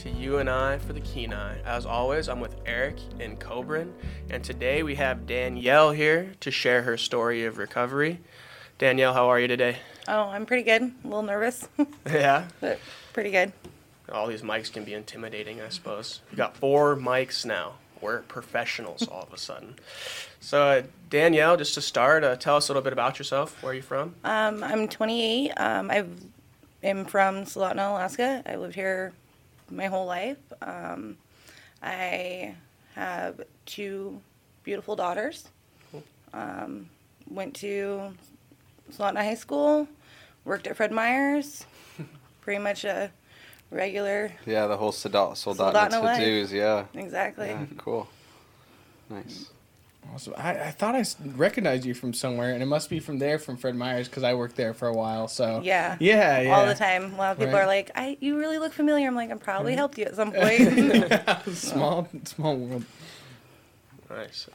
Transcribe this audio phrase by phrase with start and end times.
[0.00, 1.58] to You and I for the Kenai.
[1.64, 3.92] As always, I'm with Eric and Cobran,
[4.30, 8.20] and today we have Danielle here to share her story of recovery.
[8.78, 9.76] Danielle, how are you today?
[10.08, 10.82] Oh, I'm pretty good.
[10.82, 11.68] A little nervous,
[12.06, 12.46] Yeah.
[12.60, 12.78] but
[13.12, 13.52] pretty good.
[14.10, 16.20] All these mics can be intimidating, I suppose.
[16.30, 17.74] We got four mics now.
[18.00, 19.74] We're professionals all of a sudden.
[20.40, 23.62] So, uh, Danielle, just to start, uh, tell us a little bit about yourself.
[23.62, 24.14] Where are you from?
[24.24, 25.50] Um, I'm 28.
[25.58, 26.06] Um, I
[26.82, 28.42] am from Soldotna, Alaska.
[28.46, 29.12] I lived here
[29.70, 30.38] my whole life.
[30.62, 31.16] Um,
[31.82, 32.54] I
[32.94, 34.20] have two
[34.64, 35.48] beautiful daughters.
[36.32, 36.88] Um,
[37.28, 38.12] went to
[38.92, 39.88] Soldotna High School.
[40.44, 41.66] Worked at Fred Meyer's.
[42.40, 43.10] Pretty much a
[43.70, 44.32] regular.
[44.46, 46.18] Yeah, the whole Soldat Soldotna life.
[46.18, 46.52] to dos.
[46.52, 46.84] Yeah.
[46.94, 47.48] Exactly.
[47.48, 47.66] yeah.
[47.78, 48.08] Cool.
[49.08, 49.50] Nice.
[50.12, 50.34] Awesome.
[50.36, 51.04] I, I thought I
[51.36, 54.34] recognized you from somewhere, and it must be from there, from Fred Meyer's, because I
[54.34, 55.28] worked there for a while.
[55.28, 55.96] So Yeah.
[56.00, 56.56] yeah, yeah.
[56.56, 57.14] All the time.
[57.14, 57.62] A lot of people Right.
[57.62, 60.32] are like, "I, you really look familiar." I'm like, I probably helped you at some
[60.32, 61.46] point.
[61.56, 62.84] small, small world.
[64.08, 64.48] Nice.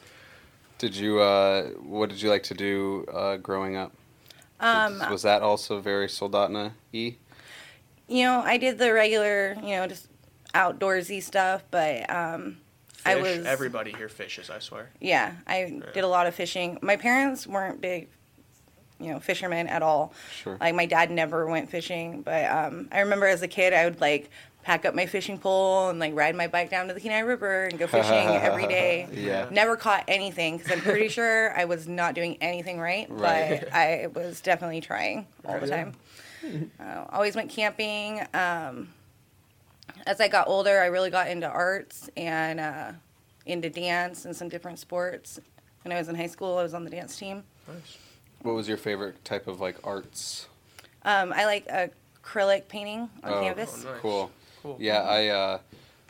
[0.77, 1.19] Did you?
[1.21, 3.93] Uh, what did you like to do uh, growing up?
[4.59, 7.16] um, was that also very Soldotna e?
[8.07, 10.07] you know, I did the regular, you know, just
[10.53, 12.57] outdoorsy stuff, but um,
[13.05, 14.89] I was Everybody here fishes, I swear.
[14.99, 16.79] yeah, I did a lot of fishing.
[16.81, 18.07] My parents weren't big,
[18.99, 20.13] you know, fishermen at all.
[20.33, 20.57] Sure.
[20.59, 24.01] Like my dad never went fishing, but um, I remember as a kid, I would
[24.01, 24.29] like
[24.63, 27.65] pack up my fishing pole and like ride my bike down to the Kenai River
[27.65, 29.07] and go fishing every day.
[29.13, 29.47] Yeah.
[29.51, 33.59] Never caught anything because I'm pretty sure I was not doing anything right, Right.
[33.61, 35.93] but I was definitely trying all the time.
[36.79, 38.21] Uh, always went camping.
[38.33, 38.89] Um,
[40.05, 42.91] as I got older, I really got into arts and uh,
[43.45, 45.39] into dance and some different sports.
[45.83, 47.44] When I was in high school, I was on the dance team.
[47.67, 47.97] Nice.
[48.41, 50.47] What was your favorite type of like arts?
[51.03, 53.85] Um, I like acrylic painting on Oh, canvas.
[53.85, 54.01] Oh, nice.
[54.01, 54.31] Cool.
[54.63, 54.78] Cool.
[54.79, 55.59] Yeah, I uh,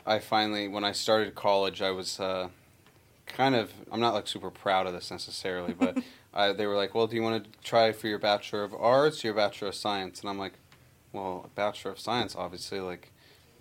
[0.06, 2.48] I finally when I started college, I was uh,
[3.26, 5.98] kind of I'm not like super proud of this necessarily, but
[6.34, 9.22] I, they were like, "Well, do you want to try for your bachelor of arts,
[9.24, 10.54] or your bachelor of science?" And I'm like,
[11.12, 13.10] "Well, bachelor of science, obviously, like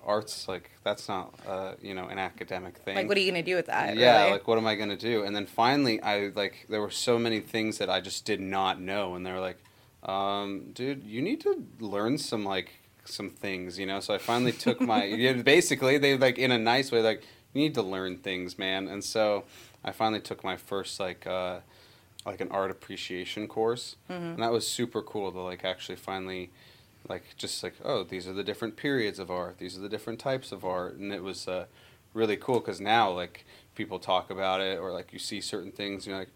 [0.05, 3.43] arts, like that's not uh, you know an academic thing." Like, what are you gonna
[3.43, 3.95] do with that?
[3.95, 4.31] yeah, really?
[4.33, 5.23] like what am I gonna do?
[5.23, 8.79] And then finally, I like there were so many things that I just did not
[8.79, 9.57] know, and they were like,
[10.03, 12.71] um, "Dude, you need to learn some like
[13.05, 13.99] some things," you know.
[13.99, 17.23] So I finally took my yeah, basically they like in a nice way like
[17.53, 18.87] you need to learn things, man.
[18.87, 19.45] And so
[19.83, 21.59] I finally took my first like uh,
[22.25, 26.51] like an art appreciation course, and that was super cool to like actually finally
[27.09, 30.19] like just like oh these are the different periods of art these are the different
[30.19, 31.65] types of art and it was uh,
[32.13, 33.45] really cool because now like
[33.75, 36.29] people talk about it or like you see certain things and you're like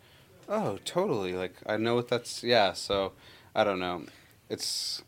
[0.50, 3.12] oh totally like i know what that's yeah so
[3.56, 4.04] i don't know
[4.50, 5.02] it's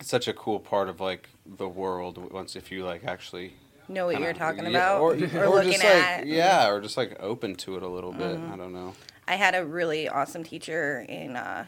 [0.00, 3.54] it's such a cool part of like the world once if you like actually
[3.88, 6.20] know what you're talking yeah, about or, or, or looking just at.
[6.20, 8.52] like yeah or just like open to it a little bit Mm-hmm.
[8.52, 8.94] i don't know
[9.30, 11.66] I had a really awesome teacher in uh,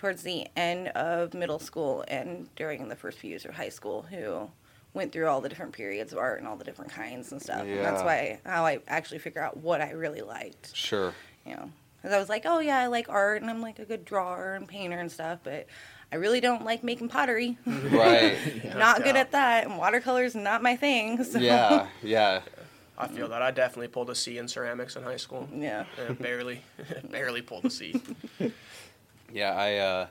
[0.00, 4.06] towards the end of middle school and during the first few years of high school
[4.10, 4.48] who
[4.94, 7.60] went through all the different periods of art and all the different kinds and stuff.
[7.60, 10.74] And that's why how I actually figure out what I really liked.
[10.74, 11.12] sure
[11.44, 13.84] You know, because I was like, oh yeah, I like art and I'm like a
[13.84, 15.66] good drawer and painter and stuff, but
[16.10, 17.58] I really don't like making pottery.
[17.66, 21.22] right not good at that, and watercolors not my thing.
[21.30, 21.38] So.
[21.38, 22.40] yeah yeah
[22.96, 23.42] I feel that.
[23.42, 25.48] I definitely pulled a C in ceramics in high school.
[25.54, 25.84] Yeah.
[26.18, 26.62] Barely,
[27.10, 27.98] barely pulled a C.
[29.32, 30.06] Yeah, I uh,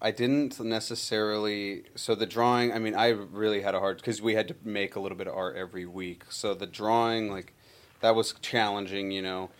[0.00, 1.84] I didn't necessarily.
[1.94, 4.96] So the drawing, I mean, I really had a hard because we had to make
[4.96, 6.24] a little bit of art every week.
[6.28, 7.54] So the drawing, like,
[8.00, 9.10] that was challenging.
[9.10, 9.50] You know,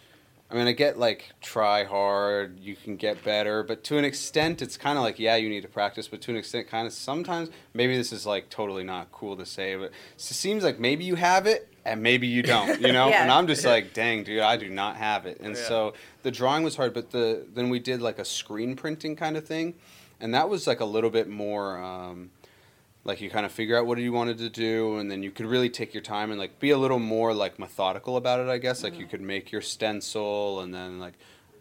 [0.51, 4.63] I mean, I get like try hard, you can get better, but to an extent,
[4.63, 6.93] it's kind of like yeah, you need to practice, but to an extent, kind of
[6.93, 11.05] sometimes maybe this is like totally not cool to say, but it seems like maybe
[11.05, 12.81] you have it and maybe you don't.
[12.81, 13.23] You know, Yeah.
[13.23, 15.63] and I'm just like, dang, dude, I do not have it, and Yeah.
[15.69, 19.37] so the drawing was hard, but the then we did like a screen printing kind
[19.37, 19.75] of thing,
[20.21, 21.79] and that was like a little bit more.
[21.83, 22.31] Um,
[23.05, 25.47] like you kind of figure out what you wanted to do and then you could
[25.47, 28.59] really take your time and like be a little more like methodical about it i
[28.59, 31.13] guess like you could make your stencil and then like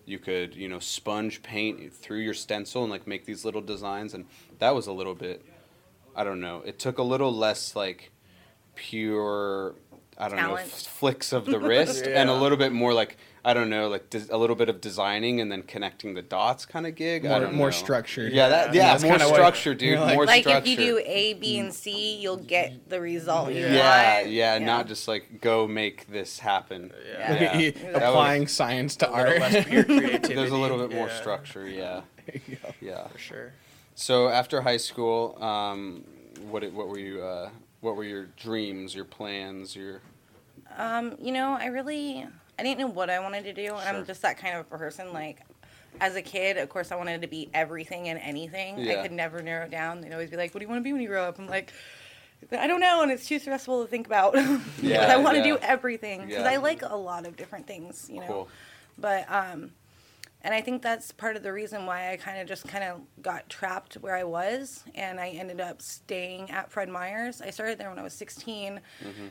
[0.07, 4.15] you could you know sponge paint through your stencil and like make these little designs
[4.15, 4.25] and
[4.57, 5.45] that was a little bit
[6.15, 8.09] i don't know it took a little less like
[8.73, 9.75] pure
[10.17, 10.67] i don't know Talent.
[10.67, 14.09] f- flicks of the wrist and a little bit more like i don't know like
[14.09, 17.29] des- a little bit of designing and then connecting the dots kind of gig I
[17.29, 17.71] More, don't more know.
[17.71, 18.31] structured.
[18.33, 20.77] yeah that Yeah, yeah, that's more kinda dude you're like- more Like structure if you
[20.77, 24.29] do A, B, and C, you'll get the result you yeah, want.
[24.31, 26.91] yeah, not just like go make this happen.
[27.07, 27.33] Yeah.
[27.41, 27.57] Yeah.
[27.59, 29.39] You- That Applying science to A little art.
[29.39, 29.83] less pure.
[30.19, 32.01] There's a little bit more Yeah, structure, yeah,
[32.81, 33.07] yeah.
[33.09, 33.53] For sure.
[33.95, 36.03] So after high school, um,
[36.49, 37.49] what what were you uh,
[37.85, 40.01] What were your dreams, your plans, your
[40.75, 42.25] Um, you know, I really
[42.57, 43.89] I didn't know what I wanted to do, and Sure.
[43.93, 45.13] I'm just that kind of a person.
[45.13, 45.41] Like,
[46.01, 48.79] as a kid, of course, I wanted to be everything and anything.
[48.79, 48.93] Yeah.
[48.93, 50.01] I could never narrow it down.
[50.01, 51.47] They'd always be like, "What do you want to be when you grow up?" I'm
[51.47, 51.73] like,
[52.51, 54.35] I don't know, and it's too stressful to think about.
[54.81, 55.53] Yeah, I want to yeah.
[55.53, 56.49] do everything because Yeah.
[56.49, 58.09] I like a lot of different things.
[58.11, 58.47] You know, cool?
[58.97, 59.73] but um,
[60.45, 63.01] and I think that's part of the reason why I kind of just kind of
[63.23, 67.41] got trapped where I was, and I ended up staying at Fred Meyer's.
[67.41, 69.25] I started there when I was 16, mm-hmm.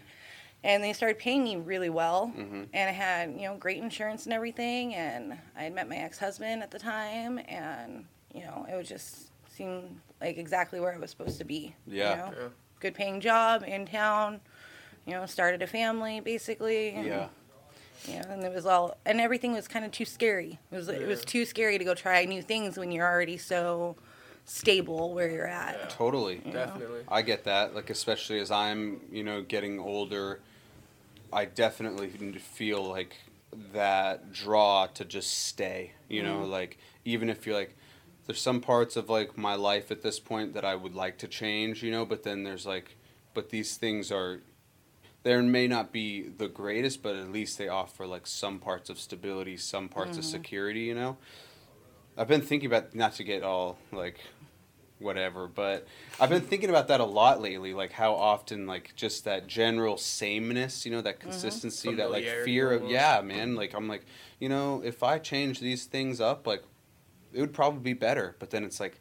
[0.65, 2.65] and they started paying me really well, mm-hmm.
[2.73, 6.19] and I had you know great insurance and everything, and I had met my ex
[6.19, 10.99] husband at the time, and you know it would just seem like exactly where I
[10.99, 11.77] was supposed to be.
[11.87, 12.11] Yeah.
[12.11, 12.39] You know?
[12.43, 12.49] Yeah.
[12.81, 14.41] Good paying job in town.
[15.07, 16.89] You know, started a family basically.
[16.91, 17.29] and- Yeah.
[18.09, 20.59] You know, and it was all, and everything was kind of too scary.
[20.71, 23.97] It was, it was too scary to go try new things when you're already so
[24.45, 25.79] stable where you're at.
[25.79, 25.87] Yeah.
[25.89, 26.37] Totally.
[26.37, 27.01] Definitely.
[27.09, 27.75] I get that.
[27.75, 30.41] Like especially as I'm, you know, getting older,
[31.33, 32.09] I definitely
[32.39, 33.17] feel like
[33.73, 35.93] that draw to just stay.
[36.09, 36.51] You know, mm-hmm.
[36.51, 37.77] like even if you're like,
[38.27, 41.29] there's some parts of like my life at this point that I would like to
[41.29, 41.83] change.
[41.83, 42.97] You know, but then there's like,
[43.33, 44.41] but these things are.
[45.25, 48.99] There may not be the greatest, but at least they offer like some parts of
[48.99, 50.33] stability, some parts of mm-hmm.
[50.33, 50.81] security.
[50.83, 51.17] You know,
[52.17, 54.21] I've been thinking about not to get all like
[55.01, 55.87] whatever but
[56.21, 59.97] i've been thinking about that a lot lately like how often like just that general
[59.97, 61.31] sameness you know that mm-hmm.
[61.31, 64.07] consistency that like fear of yeah man like i'm like
[64.39, 66.63] you know if i change these things up like
[67.33, 69.01] it would probably be better but then it's like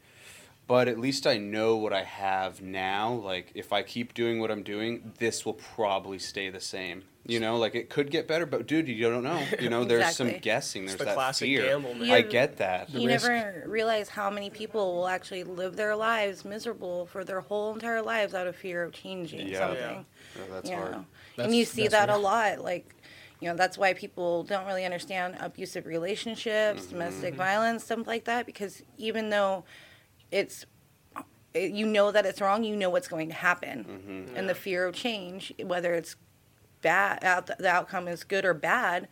[0.73, 4.49] but at least i know what i have now like if i keep doing what
[4.49, 8.47] i'm doing this will probably stay the same you know like it could get better
[8.47, 10.39] but dude you don't know you know there's some Exactly.
[10.41, 12.09] guessing It's there's the that classic fear gamble, man.
[12.09, 17.05] i get that You never realize how many people will actually live their lives miserable
[17.05, 19.59] for their whole entire lives out of fear of changing Yeah.
[19.59, 20.05] something.
[20.35, 21.05] Yeah, that's you hard know?
[21.35, 22.59] That's- and you see that's that a lot.
[22.59, 22.95] Like,
[23.39, 26.91] you know, that's why people don't really understand abusive relationships, mm-hmm.
[26.93, 29.63] domestic violence, stuff like that, because even though
[30.33, 30.65] it's
[31.53, 34.35] it- you know that it's wrong, you know what's going to happen, Mm-hmm.
[34.35, 36.15] and the fear of change, whether it's
[36.81, 39.07] bad, out the outcome is good or bad,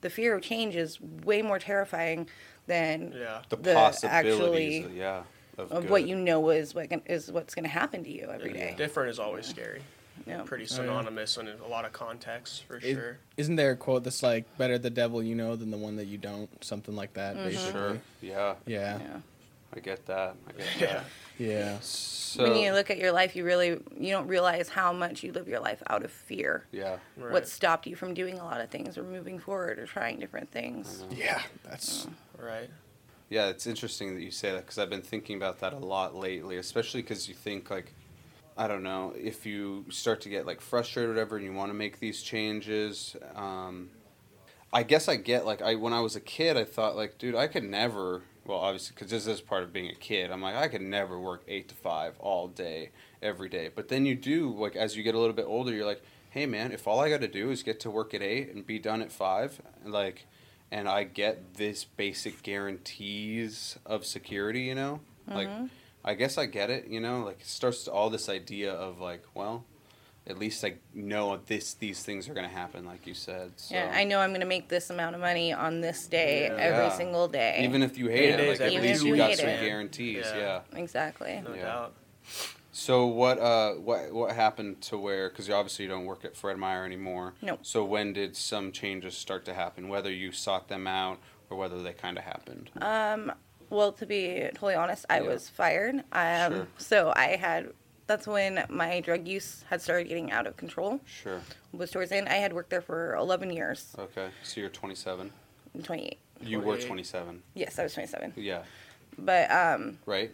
[0.00, 2.28] the fear of change is way more terrifying
[2.66, 3.42] than Yeah.
[3.48, 5.22] the, the possibilities actually yeah
[5.56, 8.28] of, of what you know is what can, is what's going to happen to you
[8.30, 8.74] every day.
[8.76, 9.82] Different is always scary.
[10.26, 10.42] Yeah.
[10.44, 10.76] Pretty Oh, yeah.
[10.76, 13.18] synonymous in a lot of contexts, for Is sure.
[13.36, 16.06] Isn't there a quote that's like, better the devil you know than the one that
[16.06, 16.48] you don't?
[16.64, 17.44] Something like that, Mm-hmm.
[17.48, 17.72] basically.
[17.80, 18.98] sure yeah Yeah.
[19.74, 19.80] Yeah.
[19.80, 20.86] i get that i get Yeah.
[20.86, 21.04] that
[21.38, 21.78] Yeah.
[21.80, 25.32] so when you look at your life, you really you don't realize how much you
[25.32, 26.64] live your life out of fear.
[26.72, 27.32] yeah Right.
[27.32, 30.50] What stopped you from doing a lot of things or moving forward or trying different
[30.50, 31.04] things.
[31.10, 31.42] Yeah.
[31.64, 32.06] That's.
[32.38, 32.70] right?
[33.30, 36.14] yeah it's interesting that you say that because i've been thinking about that a lot
[36.14, 37.92] lately especially because you think like
[38.58, 41.70] i don't know if you start to get like frustrated or whatever and you want
[41.70, 43.88] to make these changes um,
[44.72, 47.36] I guess I get like I when I was a kid, I thought like, dude,
[47.36, 48.22] I could never.
[48.46, 50.30] Well, obviously, because this is part of being a kid.
[50.30, 52.90] I'm like, I could never work eight to five all day,
[53.22, 53.70] every day.
[53.74, 56.46] But then you do like as you get a little bit older, you're like, hey
[56.46, 58.78] man, if all I got to do is get to work at eight and be
[58.78, 60.26] done at five, like,
[60.70, 65.66] and I get this basic guarantees of security, you know, like, mm-hmm.
[66.04, 69.00] I guess I get it, you know, like it starts to all this idea of
[69.00, 69.64] like, well,
[70.26, 73.52] at least I know this these things are gonna happen, like you said.
[73.56, 73.74] So.
[73.74, 76.56] Yeah, I know I'm going to make this amount of money on this day Yeah.
[76.56, 76.96] every Yeah.
[76.96, 77.60] single day.
[77.62, 79.62] Even if you hate It it, is like at least you got some man.
[79.64, 80.24] guarantees.
[80.26, 80.36] Yeah.
[80.72, 80.78] Yeah.
[80.78, 81.42] exactly.
[81.46, 81.62] No Yeah.
[81.62, 81.94] doubt.
[82.72, 86.56] So what uh what what happened to where because obviously you don't work at Fred
[86.56, 87.34] Meyer anymore.
[87.42, 87.58] No.
[87.62, 89.88] So when did some changes start to happen?
[89.88, 91.18] Whether you sought them out
[91.50, 92.70] or whether they kind of happened.
[92.80, 93.30] um
[93.70, 95.28] Well, to be totally honest, I Yeah.
[95.28, 95.96] was fired.
[96.12, 96.66] Um, Sure.
[96.78, 97.72] So I had.
[98.06, 101.00] That's when my drug use had started getting out of control.
[101.06, 101.40] Sure.
[101.72, 102.28] Was towards the end.
[102.28, 103.94] I had worked there for 11 years.
[103.98, 104.28] Okay.
[104.42, 105.32] So you're 27.
[105.82, 106.18] 28.
[106.42, 107.42] You were 27.
[107.54, 108.34] Yes, I was 27.
[108.36, 108.62] Yeah.
[109.18, 110.30] But um, Right.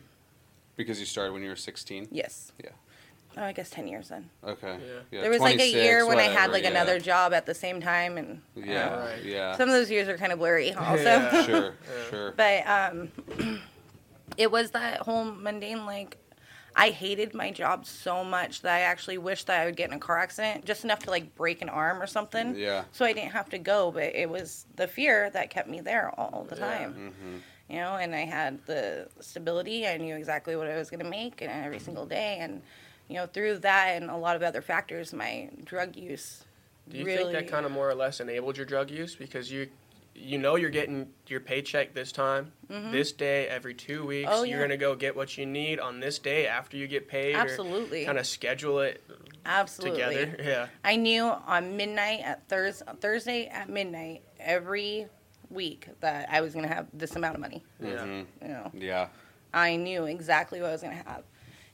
[0.76, 2.08] Because you started when you were 16.
[2.10, 2.52] yes.
[2.62, 2.70] Yeah.
[3.36, 4.28] Oh, I guess 10 years then.
[4.44, 4.76] Okay.
[5.12, 5.20] Yeah.
[5.20, 6.70] there was like a year when I had like yeah.
[6.70, 8.88] another job at the same time, and Yeah.
[8.88, 9.24] uh, Right.
[9.24, 9.56] Yeah.
[9.56, 11.02] some of those years are kind of blurry also.
[11.04, 11.46] Yeah.
[11.46, 11.62] sure.
[11.64, 12.10] Yeah.
[12.10, 12.32] Sure.
[12.32, 13.12] But um,
[14.36, 16.16] it was that whole mundane like.
[16.76, 19.96] I hated my job so much that I actually wished that I would get in
[19.96, 22.54] a car accident just enough to like break an arm or something.
[22.56, 22.84] Yeah.
[22.92, 26.10] So I didn't have to go, but it was the fear that kept me there
[26.18, 26.78] all the Yeah.
[26.78, 26.92] time.
[26.94, 27.36] Mm-hmm.
[27.68, 29.86] You know, and I had the stability.
[29.86, 32.38] I knew exactly what I was going to make and every single day.
[32.40, 32.62] And,
[33.08, 36.44] you know, through that and a lot of other factors, my drug use
[36.88, 37.32] Do you really.
[37.32, 39.68] think that kind of more or less enabled your drug use because you
[40.20, 44.28] you know you're getting your paycheck this time, this day, every two weeks.
[44.28, 44.38] Mm-hmm.
[44.40, 44.64] Oh, You're yeah.
[44.64, 47.34] gonna go get what you need on this day after you get paid.
[47.34, 48.04] Absolutely.
[48.04, 49.02] Kind of schedule it
[49.46, 50.00] Absolutely.
[50.02, 50.36] together.
[50.44, 50.66] Yeah.
[50.84, 55.06] I knew on midnight at Thurs Thursday at midnight every
[55.50, 57.64] week that I was going to have this amount of money.
[57.80, 57.88] Yeah.
[58.04, 58.26] Mhm.
[58.42, 59.08] You know, Yeah.
[59.52, 61.24] I knew exactly what I was going to have.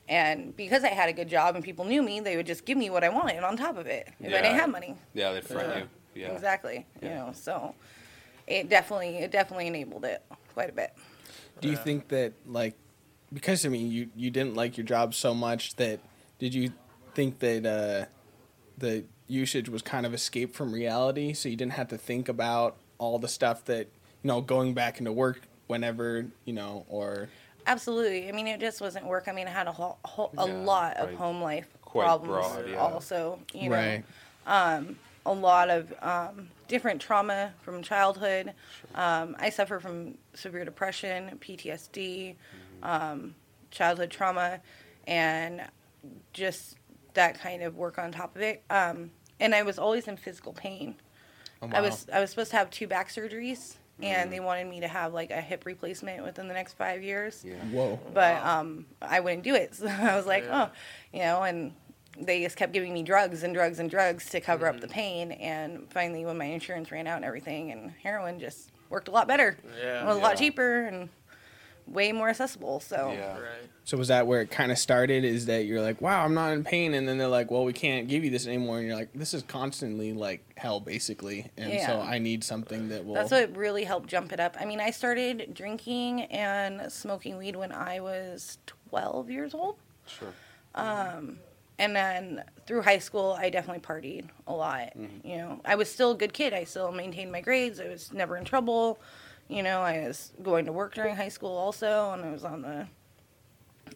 [0.09, 2.77] And because I had a good job and people knew me, they would just give
[2.77, 4.95] me what I wanted on top of it if I didn't have money.
[5.13, 5.77] Yeah, they front Yeah.
[5.79, 5.89] you.
[6.15, 6.31] Yeah.
[6.31, 6.85] Exactly.
[7.03, 7.75] You know, so
[8.47, 10.23] it definitely it definitely enabled it
[10.53, 10.93] quite a bit.
[11.61, 11.83] Do you Yeah.
[11.83, 12.75] think that like
[13.33, 15.99] because I mean you you didn't like your job so much that
[16.39, 16.71] did you
[17.13, 18.05] think that uh,
[18.77, 22.77] the usage was kind of escape from reality, so you didn't have to think about
[22.99, 23.87] all the stuff that
[24.23, 27.29] you know going back into work whenever you know or
[27.65, 28.29] Absolutely.
[28.29, 29.27] I mean, it just wasn't work.
[29.27, 32.47] I mean, I had a whole, whole a Yeah, lot of home life Quite problems.
[32.47, 32.77] broad, yeah.
[32.77, 34.05] Also, you know, right
[35.27, 38.53] a lot of um, different trauma from childhood.
[38.95, 42.35] Um, I suffer from severe depression, PTSD,
[42.81, 43.35] um,
[43.69, 44.61] childhood trauma,
[45.05, 45.61] and
[46.33, 46.77] just
[47.13, 48.63] that kind of work on top of it.
[48.69, 50.95] Um, and I was always in physical pain.
[51.61, 54.79] Oh, I was I was supposed to have two back surgeries, and they wanted me
[54.79, 57.55] to have like a hip replacement within the next five years Yeah.
[57.65, 59.73] whoa but um, I wouldn't do it.
[59.75, 60.69] So I was like, Yeah.
[60.69, 60.71] oh,
[61.11, 61.73] you know, and
[62.19, 64.75] they just kept giving me drugs and drugs and drugs to cover Mm-hmm.
[64.75, 65.31] up the pain.
[65.33, 69.27] And finally, when my insurance ran out and everything, and heroin just worked a lot
[69.27, 69.57] better.
[69.81, 70.03] Yeah.
[70.03, 71.09] it was a lot cheaper and
[71.85, 72.79] way more accessible.
[72.81, 73.33] So Yeah.
[73.33, 73.69] Right.
[73.85, 75.23] So was that where it kind of started?
[75.23, 77.71] Is that you're like, wow, I'm not in pain, and then they're like, well, we
[77.71, 81.79] can't give you this anymore, and you're like, this is constantly like hell, basically, and
[81.85, 83.13] so I need something that will.
[83.13, 84.57] that's what really helped jump it up.
[84.59, 88.57] I mean, I started drinking and smoking weed when I was
[88.89, 89.77] 12 years old.
[90.05, 90.33] Sure.
[91.79, 94.91] And then through high school i definitely partied a lot
[95.23, 95.59] you know.
[95.65, 96.53] I was still a good kid.
[96.53, 97.79] I still maintained my grades.
[97.79, 98.99] I was never in trouble.
[99.47, 102.61] You know i was going to work during high school also and i was on
[102.61, 102.87] the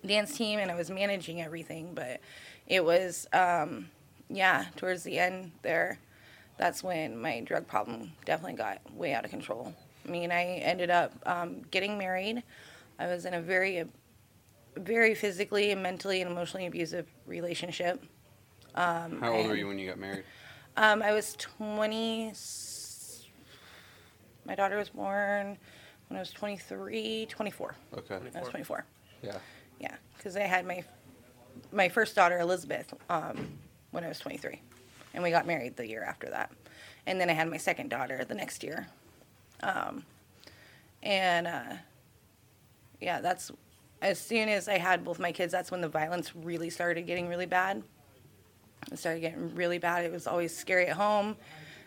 [0.05, 1.93] dance team and i was managing everything.
[1.93, 2.21] But
[2.67, 3.89] it was um,
[4.29, 5.99] yeah towards the end there
[6.57, 9.73] that's when my drug problem definitely got way out of control.
[10.07, 12.43] I mean i ended up um, getting married.
[12.99, 13.83] I was in a very
[14.75, 18.03] very physically and mentally and emotionally abusive relationship
[18.75, 20.23] How old were you when you got married?
[20.77, 22.33] um, I was 20.
[24.45, 25.57] My daughter was born
[26.07, 27.75] when I was 23, 24.
[27.97, 28.15] Okay.
[28.15, 28.85] I was 24.
[29.21, 29.37] Yeah.
[29.79, 30.83] Yeah, because I had my
[31.71, 33.47] my first daughter Elizabeth um,
[33.91, 34.61] when I was 23,
[35.13, 36.51] and we got married the year after that,
[37.07, 38.87] and then I had my second daughter the next year,
[39.63, 40.05] um,
[41.01, 41.73] and uh,
[42.99, 43.51] yeah, that's
[44.01, 47.27] as soon as I had both my kids, that's when the violence really started getting
[47.27, 47.83] really bad.
[48.91, 50.05] It started getting really bad.
[50.05, 51.35] It was always scary at home,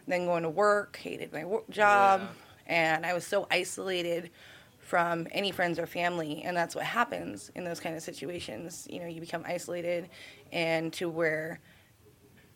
[0.06, 2.21] then going to work, hated my work job,
[2.66, 4.30] and I was so isolated
[4.78, 9.00] from any friends or family and that's what happens in those kind of situations you
[9.00, 10.11] know you become isolated
[10.52, 11.59] and to where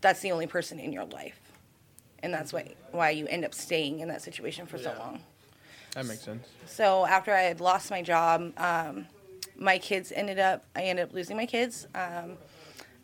[0.02, 1.40] that's the only person in your life
[2.22, 5.20] and that's why why you end up staying in that situation for so long
[5.94, 6.46] that makes sense.
[6.66, 9.06] so after i had lost my job um,
[9.58, 12.36] my kids ended up i ended up losing my kids um,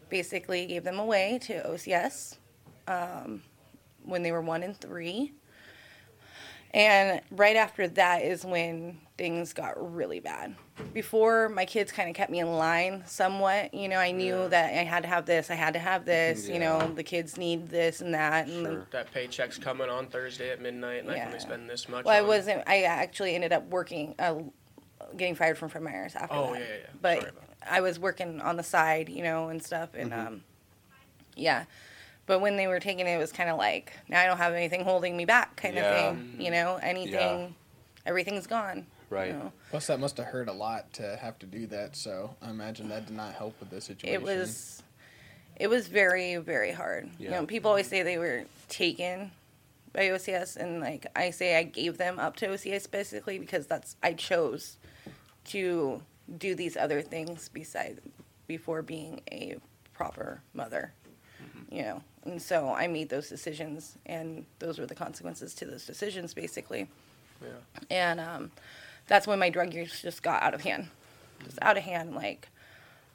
[0.09, 2.37] basically gave them away to ocs
[2.89, 3.43] um,
[4.05, 5.33] when they were one and three
[6.73, 10.57] and right after that is when things got really bad.
[10.93, 13.73] Before, my kids kind of kept me in line somewhat.
[13.73, 14.49] You know, I knew Yeah.
[14.49, 16.49] that I had to have this, I had to have this.
[16.49, 18.49] You know, the kids need this and that.
[18.49, 18.87] And Sure.
[18.91, 21.27] That paycheck's coming on Thursday at midnight, and I can Yeah.
[21.29, 22.07] only spend this much.
[22.07, 22.65] well, I wasn't.
[22.67, 24.35] I actually ended up working, uh,
[25.17, 26.61] getting fired from Fred Meyer's after Oh, that.
[26.61, 26.87] yeah, yeah, yeah.
[27.01, 30.27] But Sorry about I was working on the side, you know, and stuff, and Mm-hmm.
[30.27, 30.43] um,
[31.37, 31.65] yeah.
[32.27, 34.55] But when they were taking it, it was kind of like now I don't have
[34.55, 35.83] anything holding me back, kind Yeah.
[36.11, 36.37] of thing.
[36.41, 37.55] You know, anything,
[38.07, 38.87] everything's gone.
[39.11, 39.29] Right.
[39.29, 39.53] You know?
[39.71, 41.97] Plus, that must have hurt a lot to have to do that.
[41.97, 44.15] So I imagine that did not help with the situation.
[44.15, 44.83] it was
[45.57, 47.39] it was very very hard you Yeah.
[47.41, 49.31] know people always say they were taken
[49.93, 53.95] by ocs and like i say i gave them up to ocs basically because that's
[54.03, 54.79] i chose
[55.47, 56.03] to
[56.39, 58.01] do these other things beside
[58.47, 59.57] before being a
[59.93, 60.93] proper mother
[61.71, 62.03] you know?
[62.25, 66.89] And so i made those decisions and those were the consequences to those decisions basically.
[67.43, 67.49] Yeah.
[67.91, 68.51] and um,
[69.09, 70.89] that's when my drug use just got out of hand.
[71.45, 72.49] Just out of hand like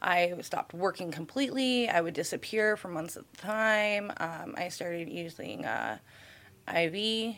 [0.01, 1.89] i stopped working completely.
[1.89, 4.11] I would disappear for months at a time.
[4.17, 5.97] Um, i started using uh,
[6.73, 7.35] iv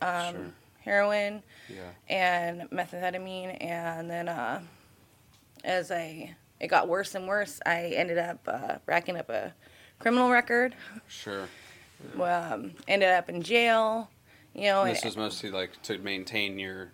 [0.00, 0.52] um, Sure.
[0.92, 1.82] Heroin Yeah.
[2.08, 4.60] and methamphetamine and then uh,
[5.62, 9.52] as i it got worse and worse i ended up uh, racking up a
[9.98, 10.74] criminal record
[11.06, 11.46] Sure.
[12.20, 14.08] um, ended up in jail
[14.54, 16.92] you know And this and was mostly like to maintain your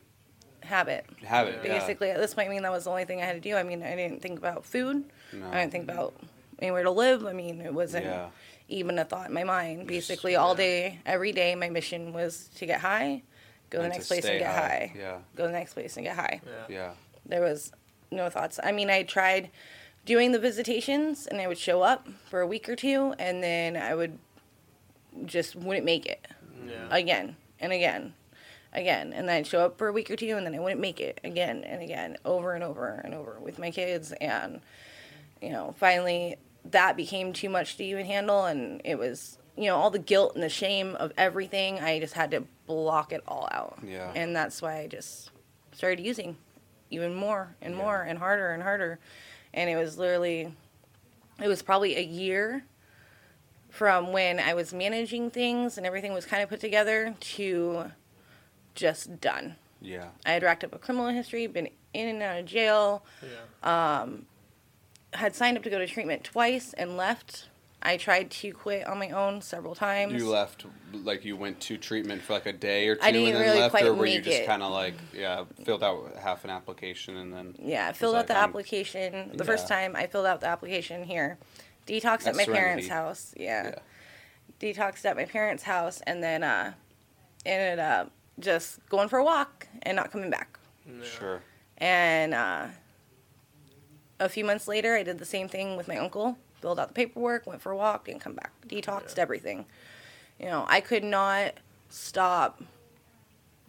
[0.65, 1.61] habit habit.
[1.65, 1.79] Yeah.
[1.79, 3.55] basically at this point i mean that was the only thing i had to do
[3.55, 5.47] i mean i didn't think about food No.
[5.53, 6.15] i didn't think about
[6.61, 7.27] anywhere to live.
[7.27, 8.29] I mean, it wasn't Yeah.
[8.69, 9.89] even a thought in my mind.
[9.89, 13.23] Basically, all day, every day, my mission was to get high,
[13.71, 14.61] go to the next place and get high.
[14.61, 14.93] high.
[14.97, 15.19] Yeah.
[15.37, 16.41] Go to the next place and get high.
[16.47, 16.75] Yeah.
[16.75, 16.93] Yeah.
[17.27, 17.73] There was
[18.11, 18.61] no thoughts.
[18.63, 19.51] I mean, I tried
[20.05, 23.77] doing the visitations and I would show up for a week or two and then
[23.77, 24.19] I would
[25.25, 26.27] just wouldn't make it
[26.67, 26.89] Yeah.
[26.91, 28.15] again and again
[28.73, 30.81] again and then I'd show up for a week or two and then I wouldn't
[30.81, 34.61] make it again and again over and over and over with my kids and
[35.41, 36.37] you know finally
[36.71, 40.35] that became too much to even handle and it was you know all the guilt
[40.35, 44.11] and the shame of everything I just had to block it all out Yeah.
[44.15, 45.31] and that's why I just
[45.73, 46.37] started using
[46.91, 47.83] even more and Yeah.
[47.83, 48.99] more and harder and harder
[49.53, 50.55] and it was literally
[51.43, 52.65] it was probably a year
[53.71, 57.91] from when I was managing things and everything was kind of put together to
[58.77, 59.57] just done.
[59.81, 60.11] Yeah.
[60.25, 64.01] I had racked up a criminal history, been in and out of jail, Yeah.
[64.03, 64.27] Um,
[65.13, 67.49] had signed up to go to treatment twice and left.
[67.87, 70.15] I tried to quit on my own several times.
[70.15, 73.27] You left, like you went to treatment for like a day or two I didn't
[73.29, 76.17] and then really left, quite or were you just kind of like, yeah, filled out
[76.17, 79.31] half an application and then Yeah, I filled Was out the like, um, application.
[79.35, 81.37] The first time I filled out the application here.
[81.87, 83.35] Detoxed at At my parents' house.
[83.37, 83.75] Yeah.
[83.75, 83.79] Yeah.
[84.73, 86.73] Detoxed at my parents' house and then uh,
[87.45, 88.11] ended up
[88.41, 90.59] just going for a walk and not coming back.
[90.87, 91.05] Yeah.
[91.05, 91.43] sure,
[91.77, 92.67] And uh,
[94.21, 96.39] a few months later, I did the same thing with my uncle.
[96.65, 98.51] Filled out the paperwork, went for a walk, didn't come back.
[98.67, 99.23] Detoxed Yeah.
[99.23, 99.67] everything.
[100.41, 101.53] You know, I could not
[101.91, 102.63] stop.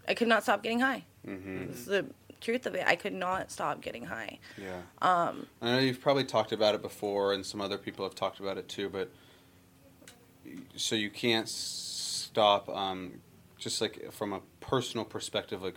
[0.07, 1.03] I could not stop getting high.
[1.25, 2.05] hmm It's the
[2.39, 2.87] truth of it.
[2.87, 4.39] I could not stop getting high.
[4.57, 4.79] yeah.
[5.01, 8.39] Um, I know you've probably talked about it before, and some other people have talked
[8.39, 8.87] about it too.
[8.87, 9.11] But
[10.77, 12.69] so you can't stop.
[12.69, 13.19] Um,
[13.57, 15.75] just like from a personal perspective, like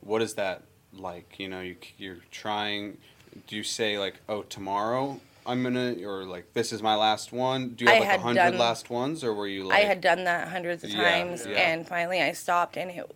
[0.00, 1.38] what is that like?
[1.38, 2.98] You know, you you're trying.
[3.46, 7.70] Do you say like, oh, tomorrow I'm gonna, or like this is my last one?
[7.70, 9.78] Do you I have like a hundred last ones, or were you like?
[9.78, 11.56] I had done that hundreds of Yeah, times, yeah.
[11.56, 12.76] and finally I stopped.
[12.76, 13.10] And it,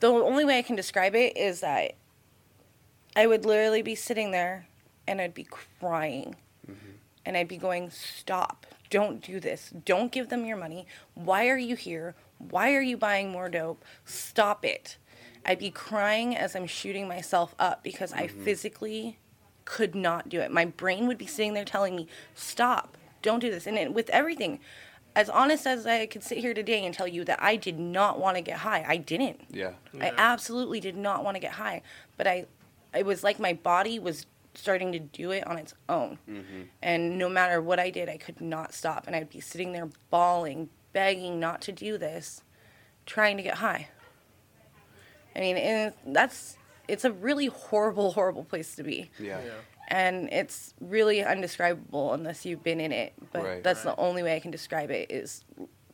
[0.00, 1.92] the only way I can describe it is that
[3.16, 4.66] I would literally be sitting there,
[5.08, 5.44] and I'd be
[5.80, 6.36] crying,
[6.70, 6.90] Mm-hmm.
[7.26, 8.66] and I'd be going, "Stop!
[8.90, 9.70] Don't do this!
[9.84, 10.86] Don't give them your money!
[11.14, 12.14] Why are you here?
[12.38, 13.84] Why are you buying more dope?
[14.04, 14.98] Stop it!"
[15.46, 18.44] I'd be crying as I'm shooting myself up because I Mm-hmm.
[18.44, 19.18] physically
[19.64, 20.50] could not do it.
[20.50, 22.96] My brain would be sitting there telling me, "Stop!
[23.22, 24.58] Don't do this." And it, with everything,
[25.14, 28.18] as honest as I could sit here today and tell you that I did not
[28.18, 29.42] want to get high, I didn't.
[29.50, 29.72] yeah.
[30.00, 31.82] I absolutely did not want to get high,
[32.16, 32.46] but I,
[32.94, 36.62] it was like my body was starting to do it on its own, Mm-hmm.
[36.82, 39.88] and no matter what I did, I could not stop, and I'd be sitting there
[40.10, 42.42] bawling, begging not to do this,
[43.06, 43.88] trying to get high.
[45.34, 46.56] I mean, and that's
[46.88, 49.40] it's a really horrible, horrible place to be Yeah.
[49.44, 49.50] Yeah.
[49.88, 53.12] and it's really undescribable unless you've been in it.
[53.32, 53.62] But Right.
[53.62, 53.94] that's Right.
[53.96, 55.44] the only way I can describe it is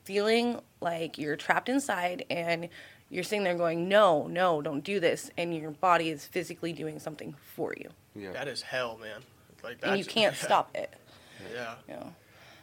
[0.05, 2.68] feeling like you're trapped inside and
[3.11, 6.98] you're sitting there going, "No, no, don't do this," and your body is physically doing
[6.98, 8.33] something for you, Yeah.
[8.33, 9.22] That is hell, man.
[9.62, 10.42] Like and you can't yeah.
[10.46, 10.92] stop it.
[11.53, 11.74] Yeah.
[11.88, 12.14] You know,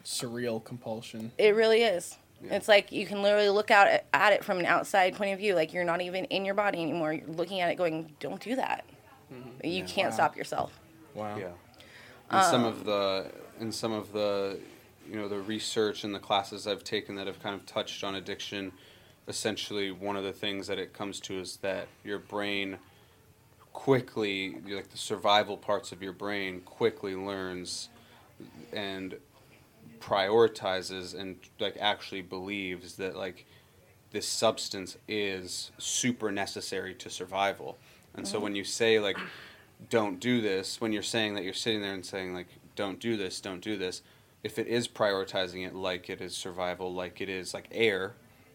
[0.04, 1.32] Surreal compulsion.
[1.38, 2.18] it really is.
[2.44, 2.56] Yeah.
[2.56, 5.40] It's like you can literally look out at, at it from an outside point of
[5.40, 7.14] view, like you're not even in your body anymore.
[7.14, 8.86] You're looking at it, going, "Don't do that."
[9.64, 9.86] You Yeah.
[9.86, 10.16] can't Wow.
[10.16, 10.80] stop yourself.
[11.14, 11.38] Wow.
[11.38, 11.52] Yeah.
[12.32, 14.60] In some Um, of the in some of the
[15.10, 18.16] you know the research and the classes I've taken that have kind of touched on
[18.16, 18.72] addiction,
[19.28, 22.78] essentially one of the things that it comes to is that your brain
[23.74, 27.90] quickly like the survival parts of your brain quickly learns
[28.74, 29.18] and
[30.00, 33.46] prioritizes and like actually believes that like
[34.12, 37.78] this substance is super necessary to survival.
[38.16, 38.44] And so mm-hmm.
[38.44, 39.18] when you say like
[39.90, 43.18] don't do this, when you're saying that you're sitting there and saying like don't do
[43.18, 44.02] this, don't do this,
[44.44, 48.14] if it is prioritizing it like it is survival, like it is like air,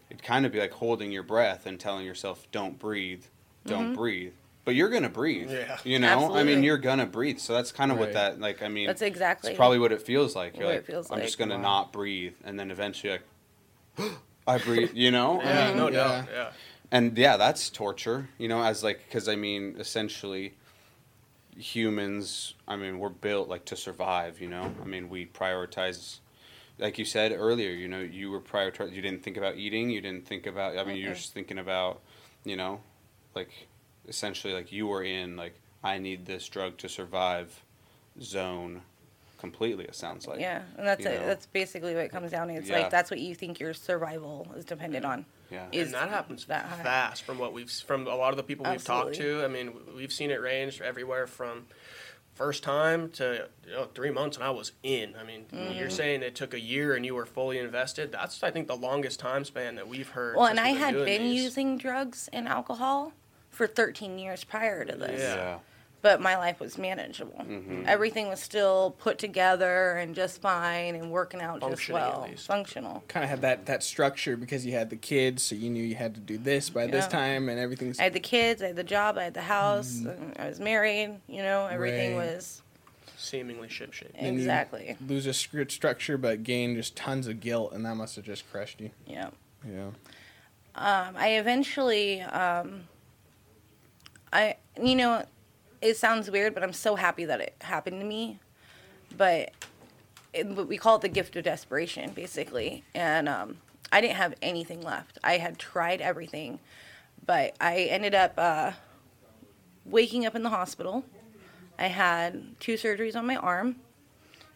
[0.09, 3.25] it'd kind of be like holding your breath and telling yourself don't breathe,
[3.65, 3.95] don't mm-hmm.
[3.95, 4.33] breathe.
[4.63, 5.51] But you're gonna breathe.
[5.51, 5.77] Yeah.
[5.83, 6.33] You know?
[6.35, 7.39] I mean you're gonna breathe.
[7.39, 10.01] So that's kind of what that like I mean That's exactly it's probably what it
[10.01, 10.55] feels like.
[10.57, 11.25] You're what it like, feels I'm like.
[11.25, 11.61] just gonna Wow.
[11.61, 13.19] not breathe, and then eventually,
[13.97, 14.11] like,
[14.47, 14.91] I breathe.
[14.93, 15.97] You know, Yeah, I mean, no Yeah.
[15.97, 16.27] doubt.
[16.31, 16.51] Yeah.
[16.91, 18.29] and yeah, that's torture.
[18.37, 20.53] You know, as like, because I mean, essentially,
[21.57, 22.53] humans.
[22.67, 24.39] I mean, we're built like to survive.
[24.41, 26.19] You know, I mean, we prioritize.
[26.77, 28.91] Like you said earlier, you know, you were prioritize.
[28.93, 29.89] You didn't think about eating.
[29.89, 30.77] You didn't think about.
[30.77, 32.01] I mean, you're just thinking about,
[32.43, 32.81] you know,
[33.35, 33.67] like,
[34.11, 37.63] essentially, like you were in like I need this drug to survive,
[38.21, 38.81] zone,
[39.39, 39.85] completely.
[39.85, 40.39] It sounds like.
[40.39, 41.19] yeah, and that's it.
[41.21, 41.25] know.
[41.25, 42.53] That's basically what it comes down to.
[42.55, 42.79] It's Yeah.
[42.79, 45.25] like that's what you think your survival is dependent on.
[45.49, 45.65] Yeah.
[45.71, 46.83] Is and that happens that high.
[46.83, 49.43] fast from what we've from a lot of the people we've talked to.
[49.43, 51.65] I mean, we've seen it range everywhere from
[52.35, 55.13] first time to you know, three months and I was in.
[55.19, 55.73] I mean, Mm-hmm.
[55.77, 58.11] you're saying it took a year and you were fully invested.
[58.13, 60.37] That's I think the longest time span that we've heard.
[60.37, 61.43] Well, and I had been these.
[61.43, 63.11] using drugs and alcohol
[63.61, 65.21] for 13 years prior to this.
[65.21, 65.35] Yeah.
[65.35, 65.57] Yeah.
[66.01, 67.45] But my life was manageable.
[67.47, 67.83] Mm-hmm.
[67.85, 72.27] Everything was still put together and just fine and working out just Functioning, at well.
[72.27, 72.47] least.
[72.47, 73.03] Functional.
[73.07, 75.93] Kind of had that that structure because you had the kids, so you knew you
[75.93, 77.09] had to do this by this Yeah.
[77.09, 79.99] time, and everything's I had the kids, I had the job, I had the house,
[79.99, 82.33] and I was married, you know, everything Right.
[82.33, 82.63] was
[83.17, 84.09] seemingly shipshape.
[84.15, 84.97] And you exactly.
[85.07, 88.49] lose a script structure, but gain just tons of guilt, and that must have just
[88.51, 88.89] crushed you.
[89.05, 89.29] Yeah.
[89.63, 89.89] Yeah.
[90.73, 92.87] Um, I eventually, um,
[94.33, 95.25] I, you know,
[95.81, 98.39] it sounds weird, but I'm so happy that it happened to me.
[99.17, 99.51] But
[100.33, 102.83] it, but we call it the gift of desperation, basically.
[102.93, 103.57] And um,
[103.91, 105.17] I didn't have anything left.
[105.23, 106.59] I had tried everything,
[107.25, 108.71] but I ended up uh,
[109.85, 111.03] waking up in the hospital.
[111.77, 113.77] I had two surgeries on my arm.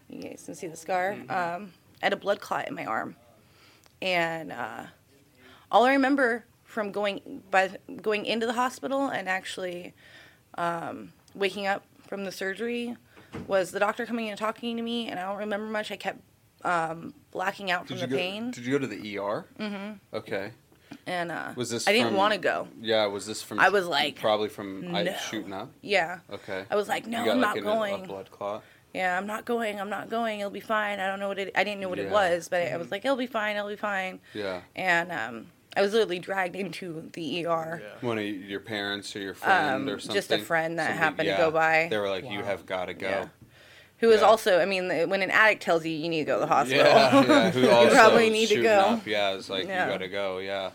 [0.10, 1.18] You guys can see the scar.
[1.30, 3.16] Um, I had a blood clot in my arm,
[4.02, 4.84] and uh,
[5.72, 7.70] all I remember from going by
[8.02, 9.94] going into the hospital and actually
[10.58, 12.98] um, waking up from the surgery
[13.48, 15.90] was the doctor coming in and talking to me, and I don't remember much.
[15.90, 16.20] I kept
[16.66, 18.18] um, blacking out from Did the go?
[18.18, 19.46] pain, Did you go to the ER?
[19.58, 19.92] Mm-hmm.
[20.18, 20.52] Okay.
[21.08, 21.88] and uh, Was this?
[21.88, 22.68] I didn't from- want to go.
[22.82, 23.06] Yeah.
[23.06, 23.60] Was this from?
[23.60, 25.16] I was like, probably from I, no.
[25.30, 25.72] shooting up.
[25.82, 26.66] Yeah, Okay.
[26.70, 28.04] I was like, no, got I'm like not going.
[28.04, 28.64] A blood clot.
[28.94, 29.80] yeah, I'm not going.
[29.80, 30.42] I'm not going.
[30.42, 31.00] It'll be fine.
[31.00, 31.52] I don't know what it.
[31.56, 33.56] I didn't know what it was, but I was like, it'll be fine.
[33.56, 34.20] It'll be fine.
[34.34, 34.60] Yeah.
[34.76, 37.82] And um, I was literally dragged into the ER.
[37.84, 38.08] Yeah.
[38.08, 40.16] One of your parents or your friend Um, or something.
[40.16, 41.88] just a friend that Somebody- happened to go by.
[41.90, 43.28] They were like, "You have got to go." Yeah.
[44.00, 44.28] Who is Yeah.
[44.28, 46.84] also, I mean, when an addict tells you you need to go to the hospital.
[46.86, 47.52] Yeah, yeah.
[47.52, 48.80] Who also probably need to shooting go.
[48.80, 49.08] Up.
[49.08, 49.86] Yeah, it's like Yeah.
[49.86, 50.38] you got to go.
[50.40, 50.72] Yeah.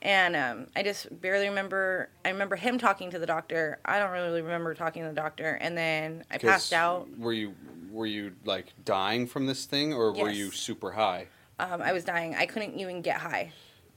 [0.00, 2.08] And um, I just barely remember.
[2.24, 3.78] I remember him talking to the doctor.
[3.84, 5.56] I don't really remember talking to the doctor.
[5.60, 7.08] And then I passed out.
[7.18, 7.54] Were you
[7.90, 11.28] were you like dying from this thing, or were you super high?
[11.60, 12.34] Um, I was dying.
[12.34, 13.52] I couldn't even get high.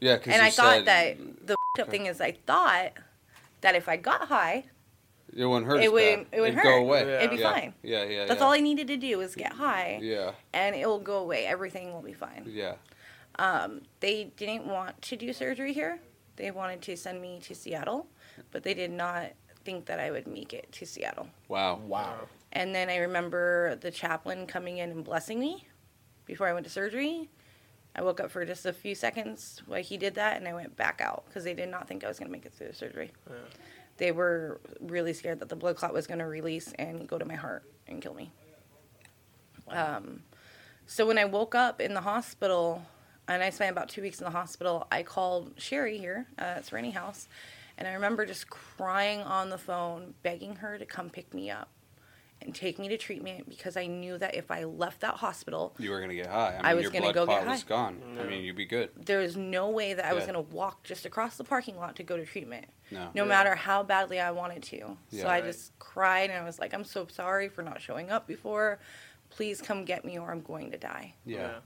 [0.06, 2.92] Yeah, because And you I thought that the f***ed up thing is I thought
[3.62, 4.66] that if I got high,
[5.36, 5.82] it wouldn't hurt.
[5.82, 6.26] it would- bad.
[6.32, 6.64] it would It'd hurt.
[6.64, 7.02] go away.
[7.08, 7.18] Yeah.
[7.20, 7.52] it'd be yeah.
[7.54, 7.74] fine.
[7.82, 8.26] Yeah, yeah.
[8.26, 8.46] That's yeah.
[8.46, 11.46] all I needed to do was get high, Yeah, and it will go away.
[11.48, 12.44] Everything will be fine.
[12.48, 12.76] yeah.
[13.38, 16.00] Um, they didn't want to do surgery here.
[16.38, 18.08] They wanted to send me to Seattle,
[18.52, 19.32] but they did not
[19.66, 21.28] think that I would make it to Seattle.
[21.50, 21.78] Wow.
[21.86, 22.30] Wow.
[22.54, 25.68] And then I remember the chaplain coming in and blessing me
[26.26, 27.30] before I went to surgery.
[27.96, 30.76] I woke up for just a few seconds while he did that, and I went
[30.76, 32.74] back out because they did not think I was going to make it through the
[32.74, 33.12] surgery.
[33.28, 33.36] Yeah.
[33.98, 37.24] They were really scared that the blood clot was going to release and go to
[37.24, 38.32] my heart and kill me.
[39.70, 40.24] Um,
[40.86, 42.84] so when I woke up in the hospital,
[43.30, 46.92] and I spent about two weeks in the hospital, I called Sherry here at Serenity
[46.92, 47.30] House,
[47.78, 51.70] and I remember just crying on the phone, begging her to come pick me up
[52.42, 55.90] and take me to treatment because I knew that if I left that hospital, You
[55.92, 56.50] were gonna get high.
[56.54, 57.68] I mean, I was your gonna blood go get clot was high.
[57.70, 58.02] gone.
[58.20, 58.92] I mean, you'd be good.
[58.96, 60.34] there was no way that I was Yeah.
[60.34, 63.10] going to walk just across the parking lot to go to treatment, No.
[63.16, 63.30] no Yeah.
[63.30, 64.98] matter how badly I wanted to.
[65.10, 65.22] Yeah.
[65.24, 65.44] so I Right.
[65.46, 68.80] just cried and I was like, I'm so sorry for not showing up before.
[69.30, 71.16] Please come get me or I'm going to die.
[71.26, 71.60] Yeah.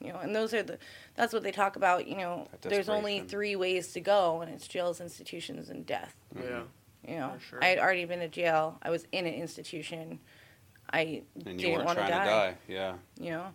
[0.00, 0.78] You know, and those are the
[1.14, 3.28] that's what they talk about, you know, That there's only desperation.
[3.28, 6.14] three ways to go and it's jails, institutions and death.
[6.34, 6.42] Yeah.
[6.42, 6.62] Mm-hmm.
[7.06, 7.12] Mm-hmm.
[7.12, 7.62] You know, sure.
[7.62, 8.78] I had already been to jail.
[8.82, 10.18] I was in an institution.
[10.92, 12.26] I And didn't want to to die.
[12.26, 12.54] die.
[12.68, 12.94] Yeah.
[13.18, 13.46] You know,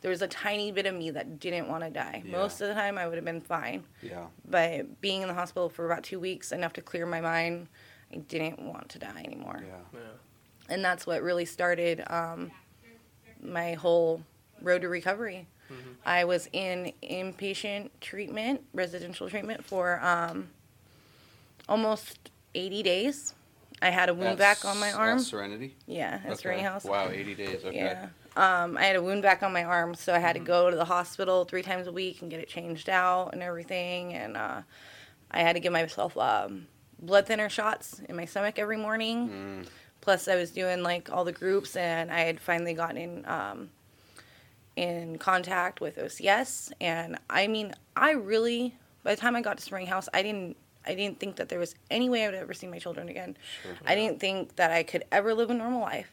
[0.00, 2.22] there was a tiny bit of me that didn't want to die.
[2.24, 2.32] Yeah.
[2.38, 3.84] Most of the time, I would have been fine.
[4.02, 4.26] Yeah.
[4.48, 7.68] But being in the hospital for about two weeks, enough to clear my mind,
[8.12, 9.62] I didn't want to die anymore.
[9.66, 9.76] Yeah.
[10.00, 10.00] Yeah.
[10.74, 12.50] And that's what really started um,
[13.42, 14.22] my whole
[14.60, 15.46] road to recovery.
[15.70, 15.94] Mhm.
[16.04, 20.50] I was in inpatient treatment, residential treatment for um,
[21.68, 23.34] almost 80 days.
[23.82, 25.20] I had a wound At back on my arm.
[25.20, 25.74] Serenity.
[25.86, 26.34] Yeah, at Okay.
[26.42, 26.84] Serenity House.
[26.84, 27.64] Wow, 80 days.
[27.64, 27.76] Okay.
[27.76, 28.08] Yeah.
[28.36, 30.76] Um, I had a wound back on my arm, so I had to go to
[30.76, 34.12] the hospital three times a week and get it changed out and everything.
[34.14, 34.62] And uh,
[35.30, 36.66] I had to give myself um,
[37.00, 39.28] blood thinner shots in my stomach every morning.
[39.28, 39.68] Mm.
[40.02, 43.70] Plus, I was doing like all the groups, and I had finally gotten in um,
[44.76, 46.72] in contact with OCS.
[46.80, 50.56] And I mean, I really, by the time I got to Spring House, I didn't.
[50.86, 53.36] I didn't think that there was any way I would ever see my children again.
[53.62, 53.72] Sure.
[53.86, 56.10] I didn't think that I could ever live a normal life.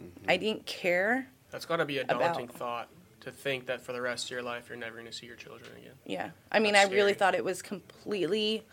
[0.00, 0.30] Mm-hmm.
[0.30, 1.28] I didn't care.
[1.50, 2.88] That's got to be a About- daunting thought
[3.20, 5.36] to think that for the rest of your life you're never going to see your
[5.36, 5.92] children again.
[6.04, 6.30] Yeah.
[6.50, 8.64] I mean, That's I really thought it was completely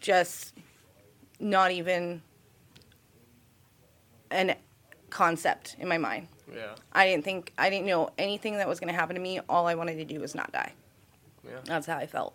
[0.00, 0.52] just
[1.40, 2.20] not even
[4.30, 4.54] an
[5.10, 6.28] concept in my mind.
[6.54, 6.74] Yeah.
[6.92, 9.40] I didn't think, I didn't know anything that was going to happen to me.
[9.48, 10.72] All I wanted to do was not die.
[11.44, 11.60] Yeah.
[11.64, 12.34] That's how I felt.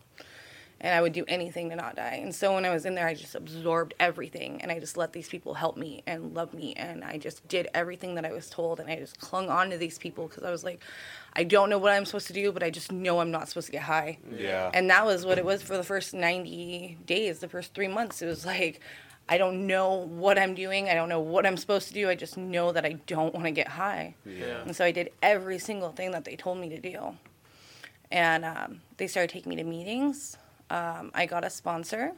[0.82, 2.20] And I would do anything to not die.
[2.22, 5.12] And so when I was in there, I just absorbed everything and I just let
[5.12, 6.74] these people help me and love me.
[6.76, 9.78] And I just did everything that I was told and I just clung on to
[9.78, 10.82] these people because I was like,
[11.34, 13.68] I don't know what I'm supposed to do, but I just know I'm not supposed
[13.68, 14.20] to get high.
[14.32, 14.72] Yeah.
[14.74, 18.22] And that was what it was for the first 90 days, the first three months.
[18.22, 18.80] It was like,
[19.28, 20.90] I don't know what I'm doing.
[20.90, 22.10] I don't know what I'm supposed to do.
[22.10, 24.16] I just know that I don't want to get high.
[24.26, 24.62] Yeah.
[24.66, 27.16] And so I did every single thing that they told me to do.
[28.12, 30.38] And um, they started taking me to meetings.
[30.70, 32.14] Um, I got a sponsor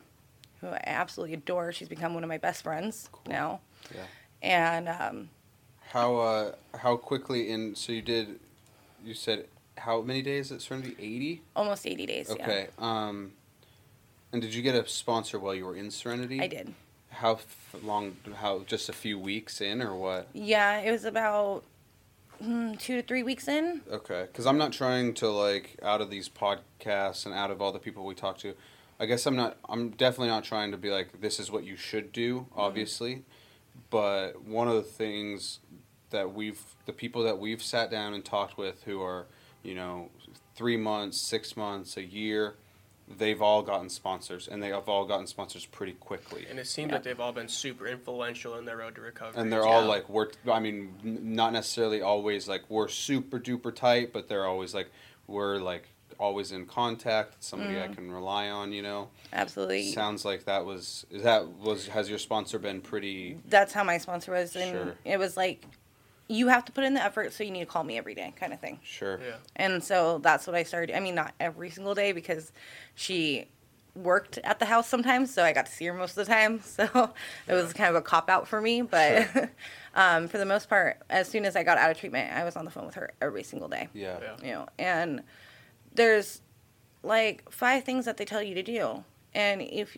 [0.60, 1.72] who I absolutely adore.
[1.72, 3.62] She's become one of my best friends now.
[3.94, 4.04] Yeah.
[4.42, 5.30] And um,
[5.90, 8.40] How uh how quickly in so you did
[9.04, 9.46] you said
[9.78, 10.96] how many days at Serenity?
[11.00, 11.42] Eighty?
[11.56, 12.30] almost 80 days.
[12.30, 12.68] Okay.
[12.78, 13.34] Um
[14.34, 16.40] and did you get a sponsor while you were in Serenity?
[16.42, 16.74] I did.
[17.10, 20.28] How f- long how just a few weeks in or what?
[20.34, 21.64] Yeah, it was about
[22.42, 23.82] mm, two to three weeks in.
[23.92, 27.72] Okay, because I'm not trying to like out of these podcasts and out of all
[27.72, 28.54] the people we talk to.
[29.00, 29.58] I guess I'm not.
[29.68, 32.48] I'm definitely not trying to be like this is what you should do.
[32.56, 33.24] Obviously,
[33.90, 35.60] but one of the things
[36.12, 39.26] that we've the people that we've sat down and talked with who are
[39.64, 40.10] you know
[40.56, 42.56] three months, six months, a year,
[43.18, 46.46] they've all gotten sponsors and they have all gotten sponsors pretty quickly.
[46.50, 46.96] And it seems Yeah.
[46.96, 49.42] like they've all been super influential in their road to recovery.
[49.42, 49.88] and they're all Yeah.
[49.88, 54.74] like we're i mean not necessarily always like we're super duper tight but they're always
[54.74, 54.90] like
[55.28, 55.88] we're like
[56.20, 57.94] always in contact somebody i mm-hmm.
[57.94, 59.92] can rely on you know Absolutely.
[59.92, 63.98] sounds like that was is that was has your sponsor been pretty That's how my
[63.98, 64.56] sponsor was.
[64.56, 64.96] And Sure.
[65.06, 65.66] it was like,
[66.32, 68.34] you have to put in the effort, so you need to call me every day,
[68.40, 68.80] kind of thing.
[68.84, 69.36] sure Yeah.
[69.56, 70.96] And so that's what I started.
[70.96, 72.52] I mean, not every single day because
[72.96, 73.48] she
[73.96, 76.62] worked at the house sometimes, so I got to see her most of the time.
[76.72, 77.12] So
[77.48, 78.82] it was kind of a cop out for me.
[78.82, 79.28] But
[79.96, 82.56] um, for the most part, as soon as I got out of treatment, I was
[82.56, 83.90] on the phone with her every single day.
[83.94, 84.48] yeah Yeah.
[84.48, 85.24] You know, and
[85.94, 86.42] there's
[87.04, 89.04] like five things that they tell you to do.
[89.34, 89.98] And if,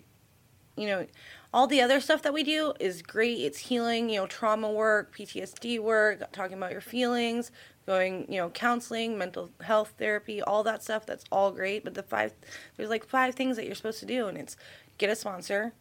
[0.76, 1.06] you know,
[1.54, 3.40] all the other stuff that we do is great.
[3.40, 7.52] It's healing, you know, trauma work, PTSD work, talking about your feelings,
[7.86, 11.06] going, you know, counseling, mental health therapy, all that stuff.
[11.06, 11.84] That's all great.
[11.84, 12.34] But the five,
[12.76, 14.28] there's like five things that you're supposed to do.
[14.28, 14.58] And it's
[14.98, 15.74] get a sponsor,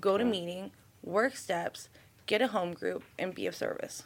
[0.00, 1.88] go to meeting, work steps,
[2.26, 4.02] get a home group, and be of service.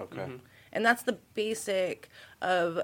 [0.00, 0.36] okay Mm-hmm.
[0.70, 2.10] And that's the basic
[2.42, 2.82] of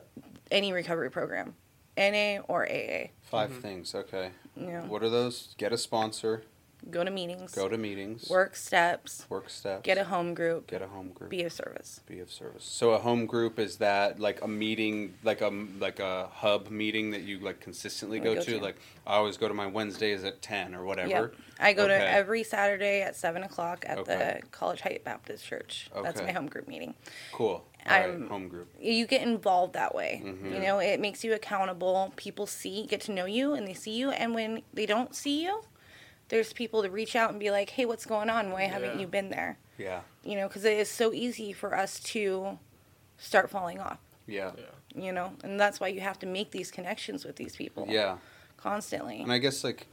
[0.50, 1.54] any recovery program,
[1.98, 3.08] NA or AA.
[3.22, 4.86] 5 things okay Yeah.
[4.86, 6.44] what are those get a sponsor
[6.90, 10.82] go to meetings, go to meetings work steps, work steps get a home group, get
[10.82, 12.00] a home group be of service.
[12.06, 12.64] be of service.
[12.64, 17.10] So a home group is that like a meeting, like a like a hub meeting
[17.12, 18.58] that you like consistently go, go to?
[18.60, 21.08] Like I always go to my Wednesdays at ten or whatever.
[21.08, 21.34] Yep.
[21.60, 21.98] I go Okay.
[21.98, 24.40] to every Saturday at seven o'clock at Okay.
[24.42, 25.88] the College Height Baptist Church.
[25.94, 26.02] Okay.
[26.02, 26.94] That's my home group meeting.
[27.32, 27.64] Cool.
[27.86, 28.68] All right, I'm- home group.
[28.80, 30.22] You get involved that way.
[30.24, 30.54] Mm-hmm.
[30.54, 32.12] You know, it makes you accountable.
[32.16, 34.10] People see, get to know you, and they see you.
[34.10, 35.62] And when they don't see you,
[36.28, 38.50] there's people to reach out and be like, "Hey, what's going on?
[38.50, 39.00] Why haven't Yeah.
[39.00, 40.00] you been there?" Yeah.
[40.24, 42.58] You know, because it is so easy for us to
[43.18, 43.98] start falling off.
[44.26, 44.52] Yeah.
[44.56, 44.64] Yeah.
[45.04, 48.18] You know, and that's why you have to make these connections with these people Yeah.
[48.56, 49.20] constantly.
[49.20, 49.86] And I guess like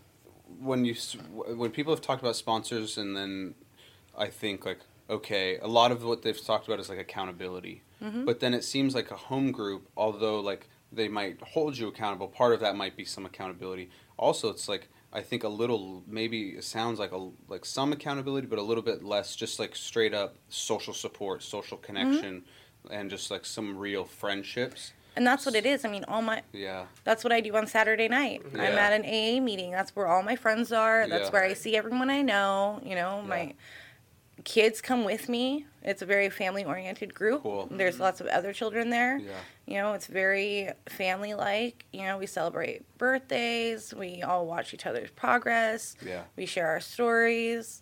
[0.60, 0.96] when you
[1.34, 3.56] when people have talked about sponsors, and then
[4.18, 8.24] I think like okay, a lot of what they've talked about is like accountability, Mm-hmm.
[8.26, 12.28] but then it seems like a home group, although like they might hold you accountable,
[12.28, 13.90] part of that might be some accountability.
[14.18, 18.48] Also, it's like I think a little maybe it sounds like a like some accountability,
[18.48, 21.86] but a little bit less, just like straight up social support, social Mm-hmm.
[21.86, 22.44] connection,
[22.90, 24.94] and just like some real friendships.
[25.18, 25.84] and that's what it is.
[25.84, 26.86] I mean, all my Yeah.
[27.04, 28.42] That's what I do on Saturday night.
[28.54, 29.72] I'm at an AA meeting.
[29.72, 31.06] That's where all my friends are.
[31.08, 31.32] That's Yeah.
[31.32, 32.80] where I see everyone I know.
[32.86, 33.54] You know, my
[34.44, 35.66] kids come with me.
[35.84, 37.44] It's a very family oriented group.
[37.44, 37.68] Cool.
[37.72, 38.04] There's mm-hmm.
[38.04, 39.18] lots of other children there.
[39.18, 39.32] Yeah.
[39.66, 41.86] You know, it's very family like.
[41.92, 43.94] You know, we celebrate birthdays.
[43.94, 45.96] We all watch each other's progress.
[46.06, 46.24] Yeah.
[46.36, 47.82] We share our stories.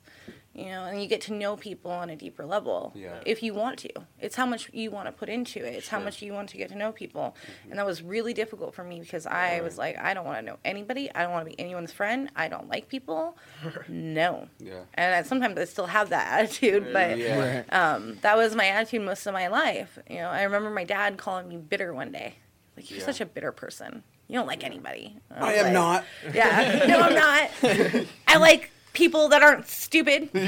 [0.60, 2.92] You know, and you get to know people on a deeper level.
[2.96, 3.20] Yeah.
[3.26, 3.90] If you want to.
[4.20, 5.74] It's how much you want to put into it.
[5.76, 7.36] It's how much you want to get to know people.
[7.70, 10.46] And that was really difficult for me because I was like, I don't want to
[10.46, 11.10] know anybody.
[11.16, 12.30] I don't want to be anyone's friend.
[12.36, 13.38] I don't like people.
[13.88, 14.50] no.
[14.60, 14.82] Yeah.
[14.96, 17.64] And I, sometimes I still have that attitude, but Yeah.
[17.70, 19.98] Um, that was my attitude most of my life.
[20.10, 22.36] You know, I remember my dad calling me bitter one day.
[22.76, 23.06] Like, you're Yeah.
[23.06, 24.04] such a bitter person.
[24.28, 25.18] You don't like anybody.
[25.32, 26.06] I I am like, not.
[26.34, 26.86] Yeah.
[26.88, 28.06] No, I'm not.
[28.28, 30.30] I like people that aren't stupid.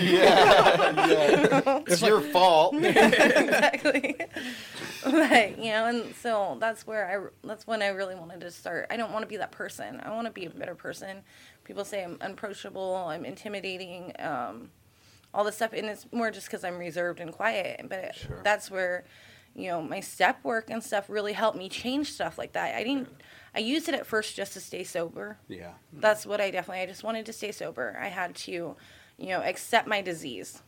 [1.88, 2.76] It's your fault.
[2.84, 4.16] exactly.
[5.04, 8.88] but you know, and so that's where I that's when I really wanted to start.
[8.90, 10.00] I don't want to be that person.
[10.04, 11.24] I want to be a better person.
[11.64, 12.96] People say I'm unapproachable.
[13.08, 14.14] I'm intimidating.
[14.20, 14.70] Um,
[15.34, 17.86] all this stuff, and it's more just because I'm reserved and quiet.
[17.88, 18.42] But Sure.
[18.44, 19.06] that's where,
[19.56, 22.76] you know, my step work and stuff really helped me change stuff like that.
[22.76, 23.08] I didn't.
[23.54, 25.38] I used it at first just to stay sober.
[25.48, 25.72] Yeah.
[25.92, 26.84] That's what I definitely.
[26.84, 27.98] I just wanted to stay sober.
[28.02, 28.52] I had to,
[29.18, 30.62] you know, accept my disease.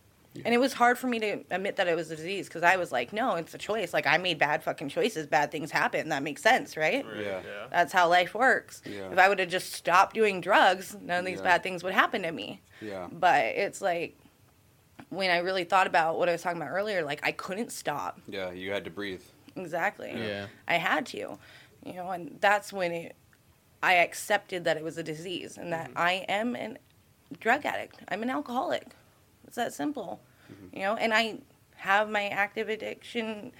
[0.43, 2.76] And it was hard for me to admit that it was a disease because I
[2.78, 3.93] was like, no, it's a choice.
[3.93, 5.28] Like I made bad fucking choices.
[5.28, 6.10] Bad things happen.
[6.10, 7.06] That makes sense, right?
[7.06, 7.41] Right, Yeah.
[7.69, 8.82] That's how life works.
[8.84, 9.12] Yeah.
[9.12, 11.43] If I would have just stopped doing drugs, none of these Yeah.
[11.43, 12.62] bad things would happen to me.
[12.82, 13.08] Yeah.
[13.12, 14.17] But it's like
[15.10, 18.19] when I really thought about what I was talking about earlier, like I couldn't stop.
[18.28, 18.52] Yeah.
[18.52, 19.22] You had to breathe.
[19.56, 20.13] Exactly.
[20.17, 20.48] Yeah.
[20.67, 21.38] I had to,
[21.86, 23.15] you know, and that's when it,
[23.82, 25.98] I accepted that it was a disease and that mm-hmm.
[25.98, 26.76] I am a
[27.39, 28.00] drug addict.
[28.08, 28.88] I'm an alcoholic.
[29.48, 30.78] It's that simple, mm-hmm.
[30.78, 31.39] you know, and I
[31.78, 33.52] have my active addiction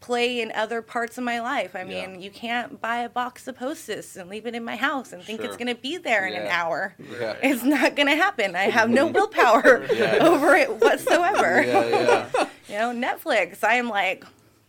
[0.00, 1.74] play in other parts of my life.
[1.74, 2.06] I Yeah.
[2.06, 5.22] mean, you can't buy a box of Hostess and leave it in my house and
[5.22, 6.94] think it's going to be there in an hour.
[6.98, 7.36] Yeah.
[7.42, 8.54] It's not going to happen.
[8.54, 10.18] I have no willpower Yeah.
[10.20, 11.62] over it whatsoever.
[11.62, 12.28] Yeah.
[12.36, 12.46] Yeah.
[12.66, 14.24] You know, Netflix, I am like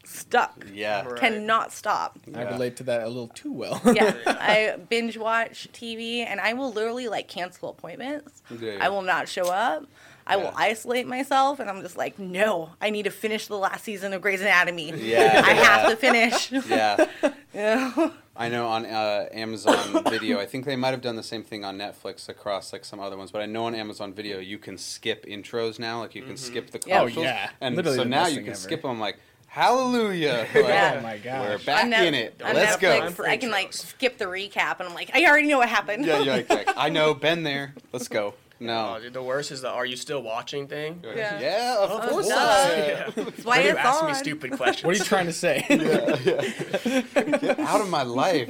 [0.08, 0.65] stuck.
[0.74, 1.06] Yeah.
[1.06, 1.20] Right.
[1.20, 2.18] Cannot stop.
[2.34, 2.50] I Yeah.
[2.52, 3.82] relate to that a little too well.
[3.94, 8.41] Yeah, I binge watch TV and I will literally like cancel appointments.
[8.60, 9.86] Yeah, I will not show up.
[10.28, 13.84] I will isolate myself and I'm just like, no, I need to finish the last
[13.84, 14.91] season of Grey's Anatomy.
[14.91, 16.52] Yeah, I have to finish.
[16.68, 17.06] Yeah.
[17.22, 18.12] you know?
[18.36, 21.63] I know on uh, Amazon Video, I think they might have done the same thing
[21.63, 24.80] on Netflix across like some other ones, but I know on Amazon Video you can
[24.80, 26.96] skip intros now, like you can skip the Yeah.
[26.96, 27.24] Oh, commercials.
[27.26, 27.50] yeah.
[27.62, 28.56] and Literally so now you can ever.
[28.56, 28.91] skip them.
[28.91, 29.20] I'm like,
[29.56, 30.48] hallelujah!
[30.54, 30.96] Like, Yeah.
[31.00, 32.41] Oh my gosh, We're back On Net- in it.
[32.44, 33.10] on Let's go.
[33.26, 36.06] I can like skip the recap and I'm like, I already know what happened.
[36.06, 37.13] Yeah, yeah, like, I know.
[37.13, 37.74] Been there.
[37.94, 38.34] Let's go.
[38.36, 38.98] Oh, No.
[39.02, 41.02] dude, the worst is the "Are you still watching?" thing.
[41.04, 41.39] Yeah.
[41.39, 42.28] Yeah, of Oh, course.
[42.28, 42.34] duh.
[42.36, 43.10] Yeah.
[43.15, 44.86] That's why Why you asking me stupid questions?
[44.86, 45.65] What are you trying to say?
[45.70, 48.50] Get out of my life.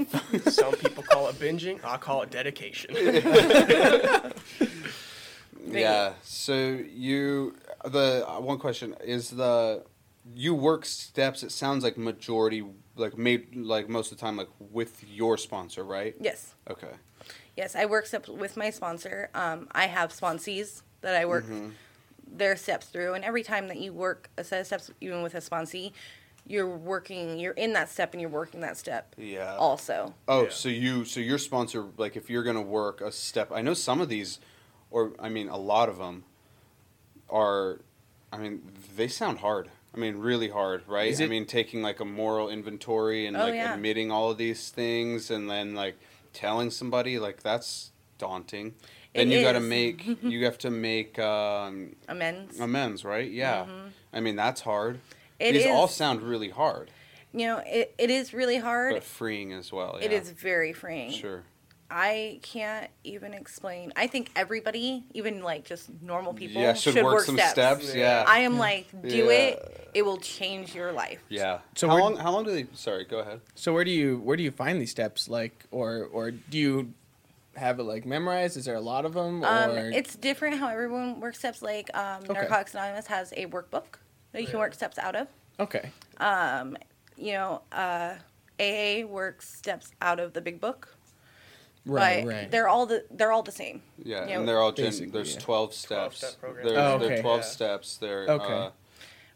[0.51, 1.79] Some people call it binging.
[1.83, 2.95] I call it dedication.
[5.67, 6.13] Yeah.
[6.23, 6.53] So
[6.93, 9.83] you the uh, one question is the
[10.33, 11.43] you work steps.
[11.43, 12.63] It sounds like majority
[12.95, 16.15] like made like most of the time like with your sponsor, right?
[16.19, 16.55] Yes.
[16.69, 16.91] Okay.
[17.57, 19.29] Yes, I work steps with my sponsor.
[19.33, 21.69] Um, I have sponsees that I work Mm-hmm.
[22.37, 25.35] their steps through, and every time that you work a set of steps, even with
[25.35, 25.91] a sponsee,
[26.47, 29.55] you're working, you're in that step, and you're working that step Yeah.
[29.57, 30.13] also.
[30.27, 30.49] Oh, Yeah.
[30.49, 33.51] so you so your sponsor like if you're gonna work a step.
[33.51, 34.39] I know some of these,
[34.91, 36.23] or I mean a lot of them,
[37.29, 37.79] are,
[38.31, 38.61] I mean
[38.95, 39.69] they sound hard.
[39.95, 41.09] I mean really hard, right?
[41.09, 43.73] Is I mean taking like a moral inventory and Oh, like yeah.
[43.73, 45.95] admitting all of these things and then like
[46.33, 48.75] telling somebody like that's daunting.
[49.13, 52.59] Then It you got to make you have to make um, Amends.
[52.59, 53.29] amends, right?
[53.29, 53.65] Yeah.
[54.11, 54.99] I mean that's hard.
[55.39, 56.91] It these all sound really hard,
[57.33, 58.93] you know, it, it is really hard.
[58.93, 59.97] but freeing as well.
[59.97, 60.17] It yeah.
[60.19, 61.11] is very freeing.
[61.11, 61.43] Sure.
[61.89, 63.93] I can't even explain.
[63.95, 67.93] I think everybody, even like just normal people, Yeah, should, work, some steps.
[67.93, 68.21] Yeah.
[68.21, 68.25] Yeah.
[68.27, 69.31] I am like, do Yeah.
[69.31, 69.89] it.
[69.93, 71.23] It will change your life.
[71.29, 71.59] Yeah.
[71.75, 72.17] So how where- long?
[72.17, 72.65] How long do they?
[72.73, 73.41] Sorry, go ahead.
[73.53, 75.29] so where do you where do you find these steps?
[75.29, 76.93] Like, or or do you
[77.55, 78.57] have it like memorized?
[78.57, 79.43] Is there a lot of them?
[79.43, 81.61] Or Um, it's different how everyone works steps.
[81.61, 82.33] Like um, Okay.
[82.33, 83.99] Narcotics Anonymous has a workbook
[84.31, 85.27] that you can work steps out of.
[85.59, 85.91] okay.
[86.17, 86.75] Um,
[87.15, 88.15] you know, uh,
[88.59, 90.89] AA works steps out of the big book.
[91.85, 92.51] Right, but right.
[92.51, 93.81] They're all the they're all the same.
[94.03, 95.39] Yeah, You know, and they're all gen- Basically, there's yeah.
[95.41, 96.21] twelve steps.
[96.21, 96.55] 12-step.
[96.63, 97.45] There's, Oh, there are twelve Yeah.
[97.45, 97.97] steps.
[97.97, 98.27] There.
[98.27, 98.53] Okay.
[98.53, 98.69] Uh,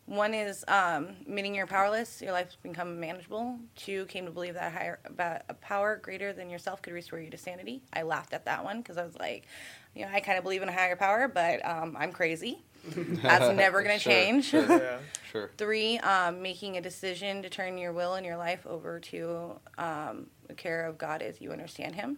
[0.07, 3.59] One is um, admitting you're powerless, your life's become manageable.
[3.75, 7.19] Two, came to believe that a higher, about a power greater than yourself could restore
[7.19, 7.83] you to sanity.
[7.93, 9.45] I laughed at that one because I was like,
[9.93, 12.63] you know, I kind of believe in a higher power, but um, I'm crazy.
[12.95, 14.45] That's never going to Sure, change.
[14.45, 14.65] sure.
[14.67, 14.97] yeah.
[15.31, 15.51] sure.
[15.57, 20.25] Three, um, making a decision to turn your will and your life over to um,
[20.47, 22.17] the care of God as you understand Him.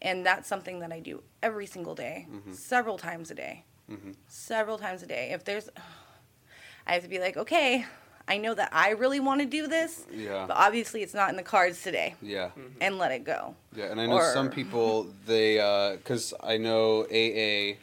[0.00, 3.64] And that's something that I do every single day, several times a day.
[3.90, 4.14] Mhm.
[4.28, 5.30] Several times a day.
[5.32, 5.68] If there's,
[6.86, 7.84] I have to be like, okay,
[8.28, 10.44] I know that I really want to do this, Yeah.
[10.46, 12.50] but obviously it's not in the cards today, Yeah.
[12.80, 13.56] and let it go.
[13.74, 15.56] Yeah, and I know some people they
[15.96, 17.78] because I know AA,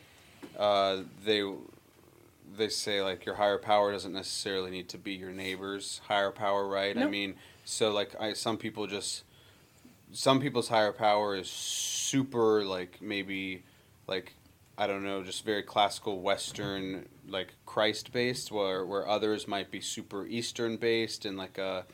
[0.58, 1.44] uh, they
[2.58, 6.66] they say like your higher power doesn't necessarily need to be your neighbor's higher power,
[6.66, 6.98] right?
[6.98, 7.36] I mean,
[7.66, 9.24] so like I some people just
[10.16, 13.64] some people's higher power is super like maybe
[14.08, 14.34] like
[14.78, 19.82] I don't know, just very classical Western like Christ based, where where others might be
[19.82, 21.86] super Eastern based and like a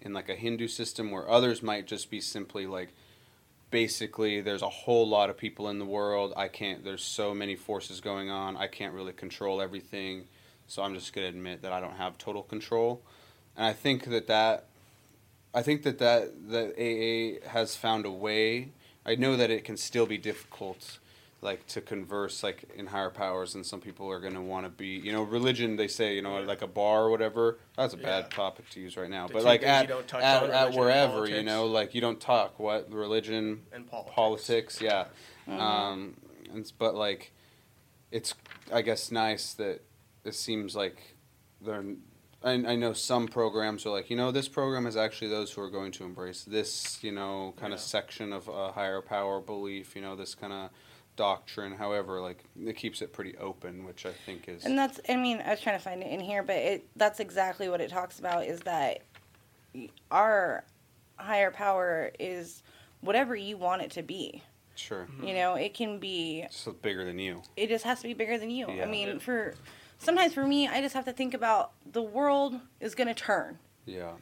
[0.00, 2.88] in like a Hindu system, where others might just be simply like
[3.70, 6.32] basically there's a whole lot of people in the world.
[6.36, 6.84] I can't.
[6.84, 8.56] There's so many forces going on.
[8.56, 10.24] I can't really control everything.
[10.66, 13.02] So I'm just gonna admit that I don't have total control,
[13.56, 14.66] and I think that that,
[15.54, 18.72] I think that that that AA has found a way.
[19.06, 20.98] I know that it can still be difficult
[21.40, 24.70] like to converse like in higher powers and some people are going to want to
[24.70, 27.96] be you know religion they say you know like a bar or whatever that's a
[27.96, 28.36] bad Yeah.
[28.36, 30.74] topic to use right now The but like things you at, don't touch at, at
[30.74, 34.14] wherever you know like you don't talk what religion And politics.
[34.16, 35.04] politics yeah
[35.46, 36.16] um
[36.52, 37.32] and, but like
[38.10, 38.34] it's
[38.72, 39.80] i guess nice that
[40.24, 41.14] it seems like
[41.60, 41.84] they're
[42.42, 45.60] I, I know some programs are like you know this program is actually those who
[45.62, 47.84] are going to embrace this you know kind of Yeah.
[47.84, 50.70] section of a higher power belief you know this kind of
[51.16, 55.16] doctrine however like it keeps it pretty open which i think is And that's, I
[55.16, 57.90] mean, I was trying to find it in here, but it that's exactly what it
[57.90, 59.00] talks about is that
[60.12, 60.62] our
[61.16, 62.62] higher power is
[63.00, 64.42] whatever you want it to be.
[64.76, 68.14] sure You know, it can be, it's bigger than you it just has to be
[68.14, 68.70] bigger than you.
[68.70, 68.84] Yeah.
[68.84, 69.18] I mean, Yeah.
[69.18, 69.54] for
[69.98, 73.58] sometimes for me, I just have to think about the world is going to turn.
[73.86, 74.12] yeah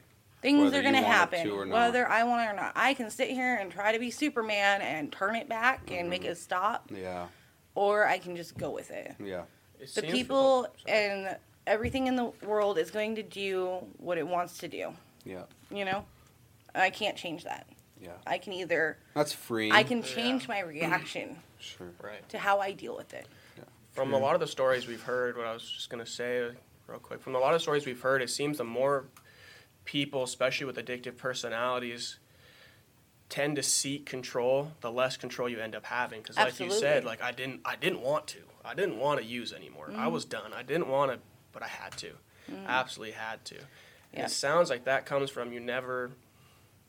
[0.43, 1.75] Things Whether are going to you want it happen, to or not.
[1.75, 2.73] whether I want it or not.
[2.77, 6.23] I can sit here and try to be Superman and turn it back and make
[6.23, 6.31] Mm-hmm.
[6.33, 7.27] it stop, yeah
[7.75, 9.15] or I can just go with it.
[9.19, 9.43] yeah
[9.81, 14.27] It the people oh, and everything in the world is going to do what it
[14.29, 14.93] wants to do.
[15.25, 16.05] yeah You know,
[16.75, 17.67] I can't change that.
[18.01, 20.05] yeah I can either that's free I can Yeah.
[20.05, 22.27] change my reaction sure right.
[22.29, 23.27] to how I deal with it.
[23.97, 26.43] From a lot of the stories we've heard, what I was just going to say
[26.43, 26.51] uh,
[26.87, 29.07] real quick, from a lot of stories we've heard, it seems the more
[29.87, 32.19] people, especially with addictive personalities,
[33.31, 36.21] tend to seek control, the less control you end up having.
[36.21, 39.25] Because, like you said, like I didn't, I didn't want to, I didn't want to
[39.25, 39.95] use anymore.
[39.97, 40.53] I was done.
[40.53, 41.19] I didn't want to,
[41.53, 42.11] but I had to,
[42.67, 43.57] absolutely had to.
[43.57, 43.65] And
[44.19, 44.25] Yeah.
[44.27, 46.11] it sounds like that comes from you never,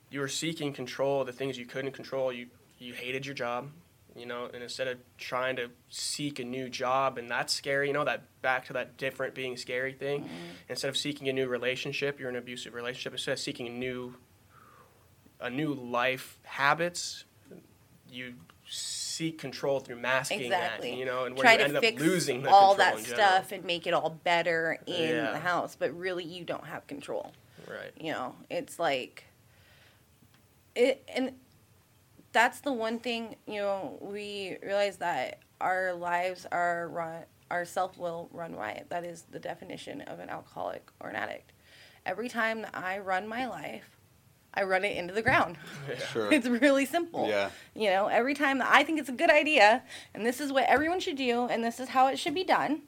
[0.10, 2.34] you were seeking control of the things you couldn't control.
[2.34, 2.48] You
[2.80, 3.70] you hated your job,
[4.18, 7.94] you know, and instead of trying to seek a new job, and that's scary, you
[7.94, 10.22] know, that back to that different being scary thing.
[10.22, 10.36] Mm-hmm.
[10.70, 13.14] Instead of seeking a new relationship, you're in an abusive relationship.
[13.14, 14.16] Instead of seeking a new,
[15.40, 17.26] a new life habits,
[18.10, 18.34] you
[18.70, 20.92] seek control through masking Exactly.
[20.92, 23.52] that, you know, and where Try you to end up losing the all that stuff
[23.52, 25.32] and make it all better in Yeah.
[25.32, 27.34] the house, but really you don't have control.
[27.68, 27.92] Right.
[28.00, 29.24] You know, it's like
[30.76, 31.34] it and
[32.32, 37.98] that's the one thing, you know, we realize that our lives are run our self
[37.98, 38.88] will run riot.
[38.90, 41.54] That is the definition of an alcoholic or an addict.
[42.06, 43.98] Every time that I run my life,
[44.54, 45.58] I run it into the ground.
[46.12, 47.28] sure It's really simple.
[47.28, 47.50] Yeah.
[47.76, 50.66] You know, every time that I think it's a good idea and this is what
[50.66, 52.82] everyone should do and this is how it should be done,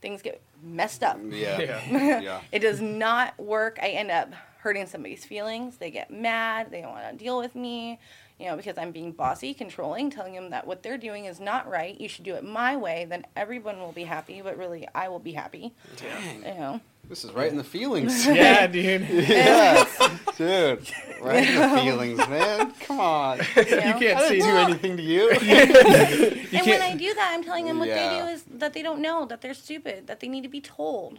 [0.00, 1.18] things get messed up.
[1.28, 1.58] yeah
[1.90, 2.20] Yeah.
[2.20, 3.78] yeah It does not work.
[3.82, 4.32] I end up
[4.62, 5.76] hurting somebody's feelings.
[5.78, 6.70] They get mad.
[6.70, 7.98] They don't want to deal with me,
[8.38, 11.68] you know, because I'm being bossy, controlling, telling them that what they're doing is not
[11.68, 11.98] right.
[12.00, 13.06] You should do it my way.
[13.08, 15.72] Then everyone will be happy, but really, I will be happy.
[16.02, 18.26] You know, This is right in the feelings.
[18.26, 19.08] yeah, dude.
[19.10, 19.84] yeah,
[20.36, 20.90] dude.
[21.22, 22.72] Right in the feelings, man.
[22.80, 23.38] Come on.
[23.38, 25.30] you, You can't I see didn't do anything to you.
[25.30, 28.82] and when can't- I do that, I'm telling them what they do is that they
[28.82, 31.18] don't know, that they're stupid, that they need to be told.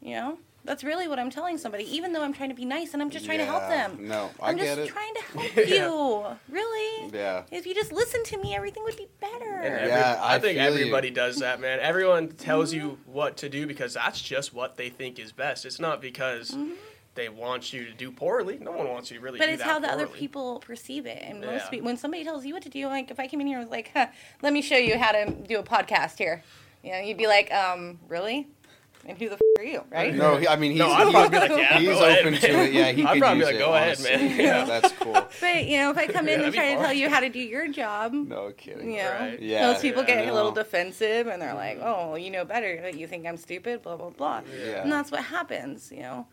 [0.00, 2.92] You know, that's really what I'm telling somebody, even though I'm trying to be nice
[2.92, 4.06] and I'm just trying to help them.
[4.08, 4.70] No, I get it.
[4.70, 4.92] I'm get just it.
[4.92, 5.86] trying to help Yeah.
[5.86, 6.54] you.
[6.54, 7.10] Really?
[7.12, 7.42] Yeah.
[7.50, 9.50] If you just listen to me, everything would be better.
[9.62, 10.74] And every- Yeah, I, I think feel you.
[10.80, 11.80] everybody does that, man.
[11.80, 15.64] Everyone tells you what to do because that's just what they think is best.
[15.64, 16.56] It's not because
[17.14, 18.58] they want you to do poorly.
[18.58, 21.04] No one wants you to really But do it's that how the other people perceive
[21.06, 21.22] it.
[21.26, 21.68] And most Yeah.
[21.70, 23.66] people, when somebody tells you what to do, like if I came in here and
[23.66, 24.06] was like, huh,
[24.42, 26.42] "Let me show you how to do a podcast here,"
[26.82, 28.46] you know, you'd be like, um, "Really?"
[29.04, 30.14] And who the f- are you, right?
[30.14, 32.32] No, he, I mean he's No, I'd probably be like, yeah, he's go ahead, open
[32.34, 32.40] man.
[32.40, 32.72] to it.
[32.72, 34.16] Yeah, he I'd could probably use be like, it, go ahead, honestly.
[34.16, 34.40] man.
[34.40, 35.12] Yeah, that's cool.
[35.40, 37.18] But you know, if I come in Yeah, and try be to tell you how
[37.20, 38.92] to do your job, No kidding.
[38.92, 39.40] you know, Right.
[39.42, 42.80] Yeah, those people yeah, get a little defensive and they're like, "Oh, you know better.
[42.80, 44.42] That you think I'm stupid." Blah blah blah.
[44.64, 44.82] Yeah.
[44.82, 45.90] And that's what happens.
[45.90, 46.26] You know,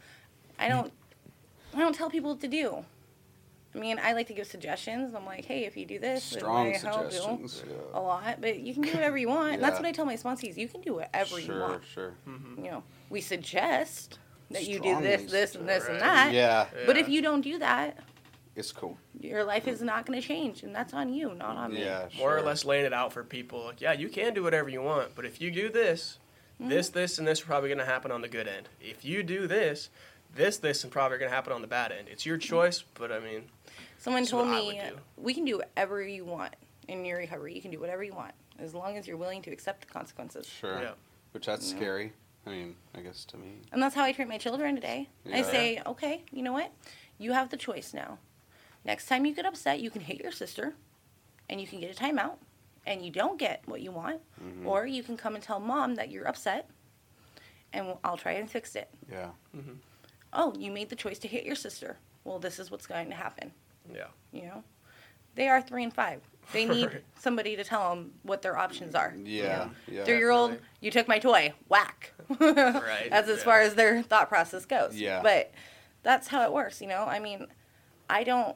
[0.59, 0.93] I don't,
[1.73, 2.85] I don't tell people what to do.
[3.75, 5.13] I mean, I like to give suggestions.
[5.13, 7.63] I'm like, "Hey, if you do this, it Strong might help you." suggestions.
[7.93, 9.53] a lot, but you can do whatever you want.
[9.55, 10.57] And that's what I tell my sponsees.
[10.57, 11.83] You can do whatever you Sure, want.
[11.85, 12.13] sure.
[12.25, 14.17] You know, we suggest
[14.51, 16.33] that you do Strongly this, this, and this, and that.
[16.33, 17.99] Yeah, But if you don't do that,
[18.55, 18.97] it's cool.
[19.19, 21.81] your life is not going to change, and that's on you, not on me.
[21.83, 23.65] Yeah, more or less laying it out for people.
[23.65, 26.17] Like, yeah, you can do whatever you want, but if you do this,
[26.59, 26.71] Mm-hmm.
[26.71, 28.67] this, this, and this are probably going to happen on the good end.
[28.81, 29.89] If you do this,
[30.35, 32.09] this, this, and probably going to happen on the bad end.
[32.11, 32.49] It's your Mm-hmm.
[32.49, 33.43] choice, but I mean,
[33.99, 34.81] Someone That's told me
[35.17, 36.55] we can do whatever you want
[36.87, 37.53] in your recovery.
[37.53, 40.47] You can do whatever you want as long as you're willing to accept the consequences.
[40.47, 40.81] Sure.
[40.81, 40.91] yeah,
[41.33, 42.13] Which that's scary.
[42.47, 43.59] I mean, I guess to me.
[43.71, 45.09] And that's how I treat my children today.
[45.25, 45.43] I Yeah.
[45.43, 46.71] say, okay, you know what?
[47.17, 48.17] You have the choice now.
[48.85, 50.73] Next time you get upset, you can hit your sister
[51.49, 52.37] and you can get a timeout
[52.87, 54.21] and you don't get what you want.
[54.41, 54.65] Mm-hmm.
[54.65, 56.69] Or you can come and tell mom that you're upset
[57.73, 58.89] and I'll try and fix it.
[59.11, 59.31] Yeah.
[60.31, 61.97] Oh, you made the choice to hit your sister.
[62.23, 63.51] Well, this is what's going to happen.
[63.93, 64.63] Yeah, You know?
[65.35, 66.21] They are three and five.
[66.53, 67.03] They need Right.
[67.19, 69.13] somebody to tell them what their options are.
[69.23, 70.03] Yeah, yeah.
[70.03, 72.13] Three year old, you took my toy, whack.
[72.39, 73.43] Right, That's as yeah.
[73.43, 74.95] far as their thought process goes.
[74.95, 75.21] Yeah.
[75.23, 75.51] But
[76.03, 77.03] that's how it works, you know?
[77.05, 77.47] I mean,
[78.09, 78.55] I don't,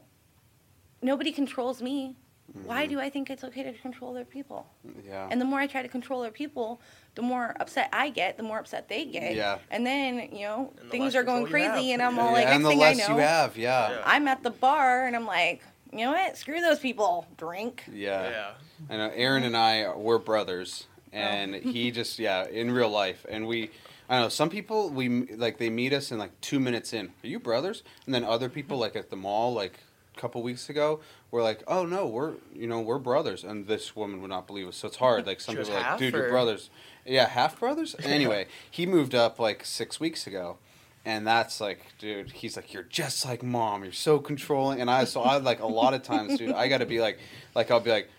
[1.01, 2.15] nobody controls me.
[2.51, 2.67] Mm-hmm.
[2.67, 4.67] Why do I think it's okay to control their people?
[5.05, 5.27] Yeah.
[5.31, 6.81] And the more I try to control their people,
[7.15, 9.35] the more upset I get, the more upset they get.
[9.35, 9.57] Yeah.
[9.71, 12.75] And then, you know, things are going crazy and I'm yeah, all like, and next
[12.75, 13.91] the thing I know, you have, yeah.
[13.91, 14.01] Yeah.
[14.05, 15.63] I'm at the bar and I'm like,
[15.93, 16.37] you know what?
[16.37, 17.27] Screw those people.
[17.37, 17.83] Drink.
[17.91, 18.29] Yeah.
[18.29, 18.51] Yeah.
[18.89, 23.47] I know Aaron and I we're brothers, and he just yeah in real life, and
[23.47, 23.69] we.
[24.09, 27.13] I know some people we like they meet us and like two minutes in.
[27.23, 27.83] Are you brothers?
[28.05, 29.79] And then other people like at the mall like
[30.15, 30.99] a couple weeks ago
[31.33, 34.67] were like, oh no, we're you know we're brothers, and this woman would not believe
[34.67, 34.77] us.
[34.77, 35.25] So it's hard.
[35.33, 36.69] Like some people are like, dude, you're brothers.
[37.05, 37.95] Yeah, half brothers.
[38.03, 40.57] Anyway, he moved up like six weeks ago.
[41.05, 43.83] And that's like, dude, he's like, you're just like mom.
[43.83, 44.79] You're so controlling.
[44.79, 47.19] And I, so I like a lot of times, dude, I got to be like,
[47.55, 48.09] like, I'll be like,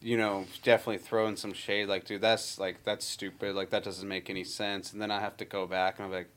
[0.00, 1.88] you know, definitely throw in some shade.
[1.88, 3.56] Like, dude, that's like that's stupid.
[3.56, 4.92] Like that doesn't make any sense.
[4.92, 6.28] And then I have to go back and I'm like,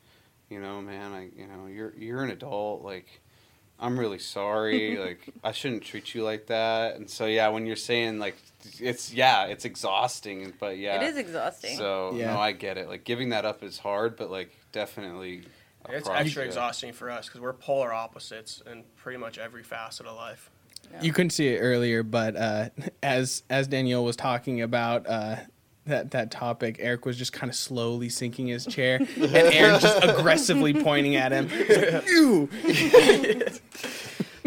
[0.49, 2.83] you know, man, I you know, you're you're an adult.
[2.83, 3.21] Like,
[3.79, 4.97] I'm really sorry.
[5.05, 6.95] like, I shouldn't treat you like that.
[6.95, 8.37] And so yeah, when you're saying like,
[8.79, 10.53] it's yeah, it's exhausting.
[10.59, 11.77] But yeah, It is exhausting.
[11.77, 12.33] So Yeah.
[12.33, 12.87] no, I get it.
[12.89, 15.43] Like giving that up is hard, but like definitely.
[15.89, 16.25] it's project.
[16.25, 20.49] extra exhausting for us because we're polar opposites in pretty much every facet of life.
[21.01, 22.69] You couldn't see it earlier, but uh,
[23.03, 25.37] as as Danielle was talking about uh,
[25.89, 30.03] that that topic, Eric was just kind of slowly sinking his chair, and Aaron just
[30.03, 31.47] aggressively pointing at him.
[31.49, 33.39] Like, "You!" Yeah.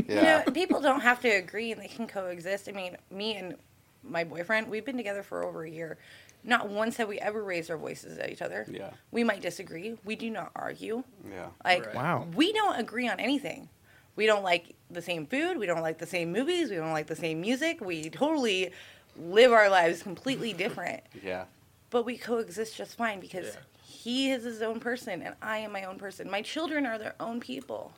[0.09, 2.69] You know, people don't have to agree and they can coexist.
[2.69, 3.57] I mean, me and
[4.03, 5.99] my boyfriend, we've been together for over a year.
[6.45, 8.67] Not once have we ever raised our voices at each other.
[8.69, 8.91] Yeah.
[9.13, 9.97] We might disagree.
[10.05, 11.05] We do not argue.
[11.31, 11.47] Yeah.
[11.65, 11.95] Like, Right.
[11.95, 12.27] Wow.
[12.35, 13.69] we don't agree on anything.
[14.17, 15.57] We don't like the same food.
[15.57, 16.69] We don't like the same movies.
[16.71, 17.81] We don't like the same music.
[17.81, 18.73] We totally
[19.17, 21.03] live our lives completely different.
[21.23, 21.45] Yeah.
[21.91, 23.61] But we coexist just fine because Yeah.
[23.85, 26.31] he is his own person and I am my own person.
[26.31, 27.93] My children are their own people.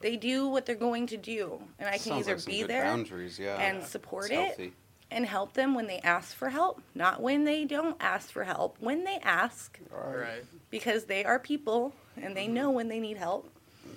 [0.00, 2.82] They do what they're going to do, and I can Sounds either like be there
[2.84, 3.56] Boundaries, yeah.
[3.56, 4.72] and It's support it healthy.
[5.10, 8.76] and help them when they ask for help, not when they don't ask for help.
[8.80, 10.44] When they ask, Right.
[10.70, 12.54] because they are people and they mm-hmm.
[12.54, 13.50] know when they need help.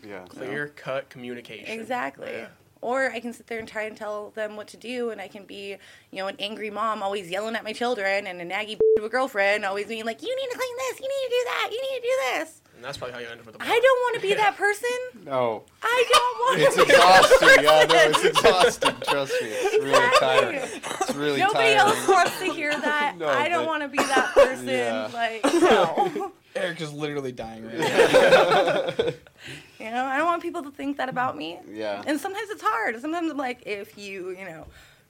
[0.07, 0.23] Yeah.
[0.29, 1.77] Clear cut communication.
[1.77, 2.45] Exactly.
[2.81, 5.27] Or I can sit there and try and tell them what to do, and I
[5.27, 5.77] can be,
[6.11, 9.09] you know, an angry mom always yelling at my children, and a naggy of a
[9.09, 10.99] girlfriend always being like, "You need to clean this.
[10.99, 11.69] You need to do that.
[11.71, 13.65] You need to do this." And that's probably how you end up with a I
[13.67, 14.89] don't want to be that person.
[15.25, 15.63] No.
[15.83, 17.37] I don't want It's to be that person.
[17.41, 17.63] It's exhausting.
[17.65, 18.25] yeah, no, person.
[18.27, 18.95] it's exhausting.
[19.01, 19.47] Trust me.
[19.49, 20.55] It's really tiring.
[21.01, 21.77] It's really Nobody tiring.
[21.79, 23.15] else wants to hear that.
[23.17, 24.67] No, I don't but- want to be that person.
[24.69, 25.09] Yeah.
[25.13, 26.31] Like, no.
[26.55, 28.91] Eric is literally dying right now.
[29.79, 31.59] You know, I don't want people to think that about me.
[31.71, 32.01] Yeah.
[32.07, 32.99] And sometimes it's hard.
[32.99, 34.65] Sometimes I'm like, if you, you know,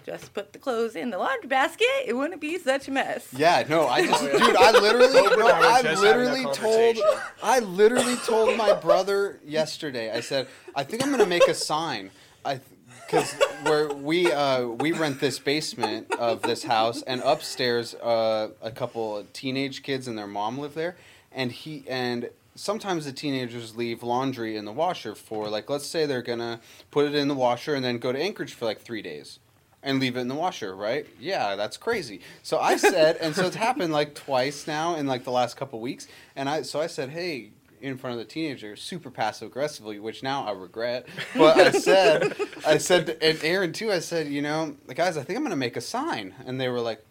[0.08, 3.28] just put the clothes in the laundry basket, it wouldn't be such a mess.
[3.36, 6.34] Yeah, no, I just, dude, I literally, Hope no, I were I just having that
[6.34, 6.98] literally told.
[7.44, 10.10] I literally told my brother yesterday.
[10.12, 12.12] I said, I think I'm gonna make a sign.
[12.46, 12.62] I,
[13.06, 13.34] because
[13.64, 19.18] where we uh, we rent this basement of this house, and upstairs uh, a couple
[19.18, 20.96] of teenage kids and their mom live there,
[21.34, 26.06] and he and sometimes the teenagers leave laundry in the washer for like let's say
[26.06, 29.02] they're gonna put it in the washer and then go to Anchorage for like three
[29.02, 29.40] days
[29.84, 31.06] and leave it in the washer, right?
[31.20, 32.22] Yeah, that's crazy.
[32.44, 35.80] So I said, and so it's happened like twice now in like the last couple
[35.80, 37.52] weeks, and I so I said, hey.
[37.80, 41.08] In front of the teenager, super passive aggressively, which now I regret.
[41.36, 43.92] But I said, I said, and Aaron too.
[43.92, 46.80] I said, you know, guys, I think I'm gonna make a sign, and they were
[46.80, 47.06] like,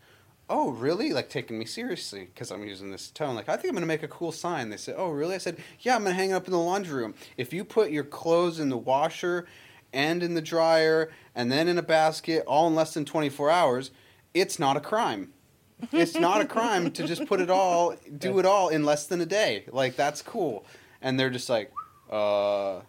[0.48, 3.72] oh really like taking me seriously because i'm using this tone like i think i'm
[3.72, 6.14] going to make a cool sign they said oh really i said yeah i'm going
[6.14, 8.76] to hang it up in the laundry room if you put your clothes in the
[8.76, 9.46] washer
[9.92, 13.90] and in the dryer and then in a basket all in less than 24 hours
[14.34, 15.32] it's not a crime
[15.92, 19.20] it's not a crime to just put it all do it all in less than
[19.20, 20.64] a day like that's cool
[21.02, 21.72] and they're just like
[22.10, 22.80] uh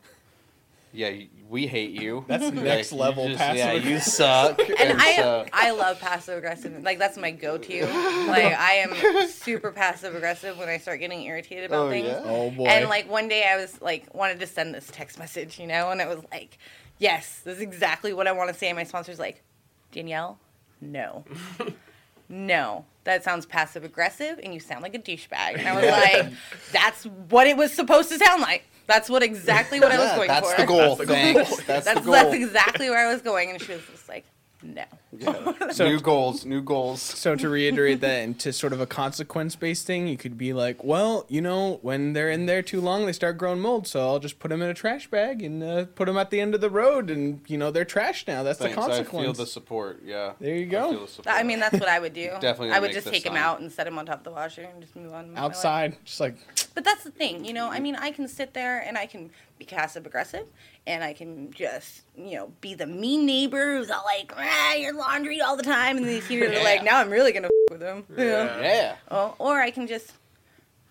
[0.93, 1.11] yeah,
[1.49, 2.23] we hate you.
[2.27, 4.13] That's Like, next you level just- passive Yeah, you aggressive.
[4.13, 4.59] suck.
[4.79, 6.81] And I so- I love passive aggressive.
[6.81, 7.81] Like that's my go-to.
[7.85, 12.07] Like I am super passive aggressive when I start getting irritated about Oh, things.
[12.07, 12.21] yeah?
[12.25, 12.65] Oh boy.
[12.65, 15.91] And like one day I was like wanted to send this text message, you know,
[15.91, 16.57] and it was like,
[16.99, 18.67] yes, this is exactly what I want to say.
[18.69, 19.43] And my sponsor's like,
[19.91, 20.37] Danielle,
[20.81, 21.23] no,
[22.29, 25.57] no, that sounds passive aggressive, and you sound like a douchebag.
[25.57, 26.33] And I was like,
[26.71, 28.65] that's what it was supposed to sound like.
[28.85, 30.61] That's what exactly what I was Yeah, going that's for.
[30.61, 30.95] the goal.
[30.95, 31.15] That's the goal.
[31.15, 31.63] Thanks.
[31.65, 32.13] That's, That's the goal.
[32.13, 34.25] that's exactly where I was going, and she was just like,
[34.63, 34.83] No.
[35.15, 35.53] Yeah.
[35.71, 37.01] So- new goals, new goals.
[37.01, 40.83] So to reiterate that into sort of a consequence based thing, you could be like,
[40.83, 43.87] well, you know, when they're in there too long, they start growing mold.
[43.87, 46.39] So I'll just put them in a trash bag and uh, put them at the
[46.39, 48.43] end of the road, and you know they're trash now.
[48.43, 48.75] That's Thanks.
[48.75, 49.37] the I feel consequence.
[49.37, 50.01] the support.
[50.03, 50.33] Yeah.
[50.39, 50.91] There you I go.
[50.91, 51.35] feel the support.
[51.35, 52.29] I mean, that's what I would do.
[52.41, 53.41] Definitely I would just the take him sign.
[53.43, 55.27] out and set him on top of the washer and just move on.
[55.27, 55.51] with my life.
[55.51, 56.35] Outside, just like
[56.73, 57.69] But that's the thing, you know.
[57.69, 60.45] I mean, I can sit there and I can be passive aggressive,
[60.85, 64.93] and I can just, you know, be the mean neighbor who's all like, ah, "Your
[64.93, 67.71] laundry all the time," and then these people are like, "Now I'm really gonna f-
[67.71, 68.23] with them." you know?
[68.23, 68.61] Yeah.
[68.61, 68.95] Yeah.
[69.09, 70.13] Oh, or I can just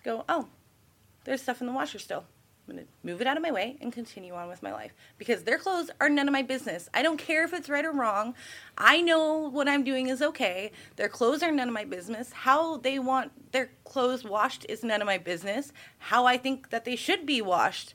[0.03, 0.47] go, "Oh,
[1.23, 2.25] there's stuff in the washer still."
[2.69, 5.43] I'm gonna move it out of my way and continue on with my life because
[5.43, 6.89] their clothes are none of my business.
[6.93, 8.35] I don't care if it's right or wrong.
[8.77, 10.73] I know what I'm doing is okay.
[10.97, 12.33] Their clothes are none of my business.
[12.33, 15.71] How they want their clothes washed is none of my business.
[15.97, 17.93] How I think that they should be washed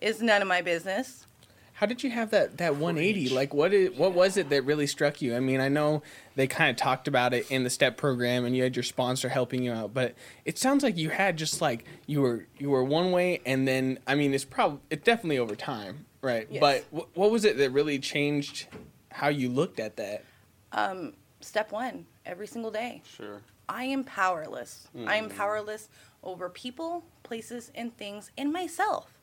[0.00, 1.26] is none of my business.
[1.74, 3.30] How did you have that that 180?
[3.30, 5.34] Like what is, what was it that really struck you?
[5.34, 6.02] I mean, I know
[6.36, 9.30] they kind of talked about it in the step program and you had your sponsor
[9.30, 12.84] helping you out, but it sounds like you had just like you were you were
[12.84, 16.46] one way and then I mean, it's probably it's definitely over time, right?
[16.50, 16.60] Yes.
[16.60, 18.66] But wh- what was it that really changed
[19.10, 20.24] how you looked at that?
[20.72, 23.00] Um, step one, every single day.
[23.16, 23.40] Sure.
[23.70, 24.88] I am powerless.
[25.06, 25.88] I am powerless
[26.22, 29.16] over people, places, and things, and myself.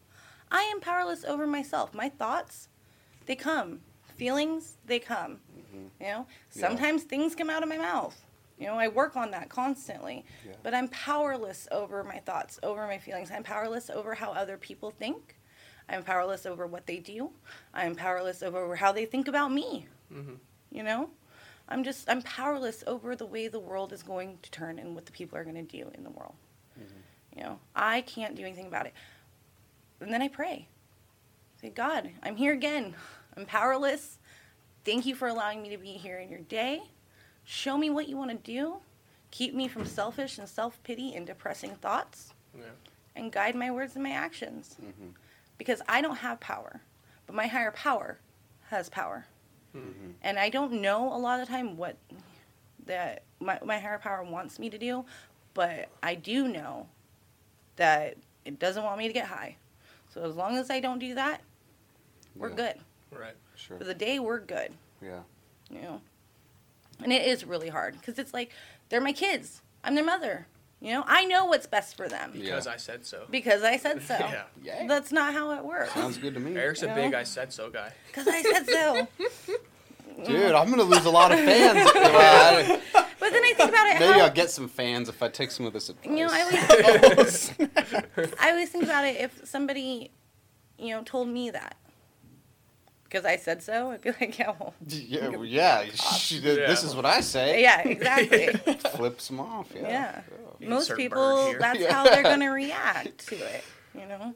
[0.51, 1.93] I am powerless over myself.
[1.93, 2.69] My thoughts,
[3.25, 3.81] they come.
[4.15, 5.39] Feelings, they come.
[5.73, 6.61] You know, Yeah.
[6.61, 8.19] sometimes things come out of my mouth.
[8.57, 10.25] You know, I work on that constantly.
[10.45, 10.53] Yeah.
[10.63, 13.29] But I'm powerless over my thoughts, over my feelings.
[13.29, 15.37] I'm powerless over how other people think.
[15.87, 17.31] I'm powerless over what they do.
[17.73, 19.87] I'm powerless over how they think about me.
[20.11, 20.33] Mm-hmm.
[20.71, 21.11] You know?
[21.69, 25.05] I'm just I'm powerless over the way the world is going to turn and what
[25.05, 26.35] the people are going to do in the world.
[26.79, 27.39] Mm-hmm.
[27.39, 28.93] You know, I can't do anything about it.
[29.99, 30.67] And then I pray.
[31.61, 32.95] Say, God, I'm here again.
[33.35, 34.19] I'm powerless.
[34.85, 36.81] Thank you for allowing me to be here in your day.
[37.43, 38.77] Show me what you want to do.
[39.31, 42.33] Keep me from selfish and self pity and depressing thoughts.
[42.55, 42.63] Yeah.
[43.15, 44.75] And guide my words and my actions.
[44.81, 45.09] Mm-hmm.
[45.57, 46.81] Because I don't have power,
[47.25, 48.19] but my higher power
[48.69, 49.25] has power.
[49.75, 50.11] Mm-hmm.
[50.21, 51.97] And I don't know a lot of the time what
[52.85, 55.05] that my, my higher power wants me to do,
[55.53, 56.87] but I do know
[57.75, 59.57] that it doesn't want me to get high.
[60.17, 61.41] So as long as I don't do that,
[62.35, 62.55] we're Yeah.
[62.55, 62.75] good.
[63.11, 63.35] Right.
[63.55, 63.77] Sure.
[63.77, 64.73] For the day, we're good.
[64.99, 65.19] Yeah.
[65.69, 66.01] You know,
[67.03, 68.51] and it is really hard because it's like
[68.89, 69.61] they're my kids.
[69.83, 70.47] I'm their mother.
[70.79, 72.41] You know, I know what's best for them Yeah.
[72.45, 73.25] Because I said so.
[73.29, 74.15] because I said so.
[74.17, 74.43] Yeah.
[74.63, 74.87] Yeah.
[74.87, 75.93] That's not how it works.
[75.93, 76.55] Sounds good to me.
[76.57, 77.13] Eric's a You big?
[77.13, 77.91] I said so guy.
[78.07, 79.07] Because I said so.
[80.25, 81.91] Dude, I'm gonna lose a lot of fans.
[81.95, 82.81] Well,
[83.19, 83.99] But then I think about it.
[83.99, 86.05] Maybe how, I'll get some fans if I take some of this advice.
[86.05, 86.41] You know, I
[87.11, 87.53] always,
[88.39, 90.11] I always think about it if somebody,
[90.77, 91.75] you know, told me that.
[93.03, 95.85] Because I said so, I'd be like, yeah, well, yeah, well, yeah.
[95.95, 97.61] she did- This is what I say.
[97.61, 98.47] yeah, exactly.
[98.91, 99.71] Flips them off.
[99.73, 99.81] Yeah.
[99.87, 100.21] Yeah.
[100.45, 100.55] Oh.
[100.59, 101.93] You Most people, that's Yeah.
[101.93, 104.33] how they're going to react to it, you know?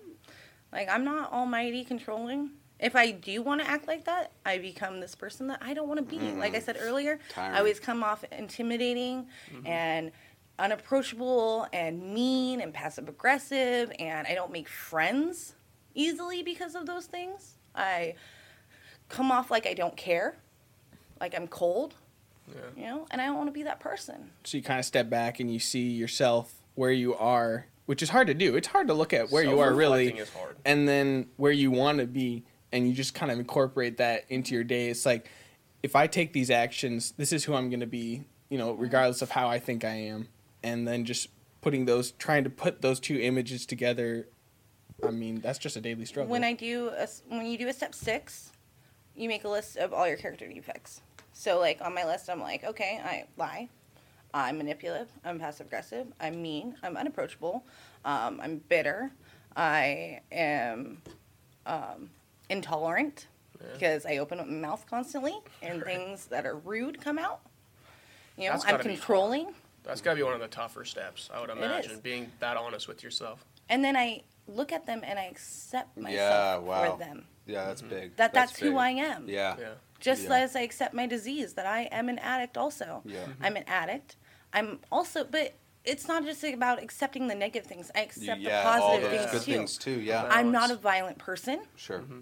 [0.72, 2.52] Like, I'm not almighty controlling.
[2.82, 5.88] If I do want to act like that, I become this person that I don't
[5.88, 6.20] want to be.
[6.20, 6.66] Like I mm-hmm.
[6.66, 7.56] said earlier, Tyrant.
[7.56, 9.68] I always come off intimidating mm-hmm.
[9.68, 10.12] and
[10.58, 15.56] unapproachable and mean and passive aggressive, and I don't make friends
[15.94, 17.58] easily because of those things.
[17.76, 18.16] I
[19.10, 20.38] come off like I don't care,
[21.20, 21.96] like I'm cold,
[22.48, 22.56] Yeah.
[22.76, 24.32] you know, and I don't want to be that person.
[24.44, 28.10] So you kind of step back and you see yourself where you are, which is
[28.10, 28.56] hard to do.
[28.56, 30.56] It's hard to look at where you are really, is hard.
[30.66, 34.54] and then where you want to be, and you just kind of incorporate that into
[34.54, 34.90] your day.
[34.90, 35.30] It's like,
[35.84, 39.22] if I take these actions, this is who I'm going to be, you know, regardless
[39.22, 40.28] of how I think I am,
[40.64, 41.30] and then just
[41.62, 44.28] putting those, trying to put those two images together.
[45.04, 46.32] I mean, that's just a daily struggle.
[46.32, 48.52] When I do a, when you do a step six,
[49.16, 51.02] you make a list of all your character defects.
[51.34, 53.70] So like on my list, I'm like, okay, I lie,
[54.34, 57.64] I'm manipulative, I'm passive aggressive, I'm mean, I'm unapproachable,
[58.06, 59.12] um, I'm bitter,
[59.56, 61.02] I am
[61.66, 62.10] um,
[62.52, 63.28] intolerant
[63.60, 63.68] Yeah.
[63.74, 65.86] because I open up my mouth constantly and Right.
[65.86, 67.42] things that are rude come out.
[68.38, 69.56] You know, That's I'm gotta be controlling.
[69.84, 72.88] That's got to be one of the tougher steps, I would imagine, being that honest
[72.88, 73.44] with yourself.
[73.68, 76.92] And then I look at them and I accept myself Yeah, wow.
[76.92, 77.26] for them.
[77.48, 77.90] Yeah, that's mm-hmm.
[77.90, 78.16] big.
[78.18, 78.78] That that's, who big.
[78.78, 79.28] I am.
[79.28, 79.56] Yeah.
[79.60, 79.70] Yeah.
[80.00, 80.36] Just Yeah.
[80.36, 83.02] as I accept my disease, that I am an addict also.
[83.06, 83.22] Yeah.
[83.22, 83.44] Mm-hmm.
[83.44, 84.18] I'm an addict.
[84.54, 87.90] I'm also, but it's not just about accepting the negative things.
[87.96, 89.54] I accept yeah, the all positive those things good too.
[89.54, 90.00] things too.
[90.00, 90.28] Yeah.
[90.30, 91.62] I'm not a violent person.
[91.76, 92.00] sure.
[92.00, 92.20] Mm-hmm.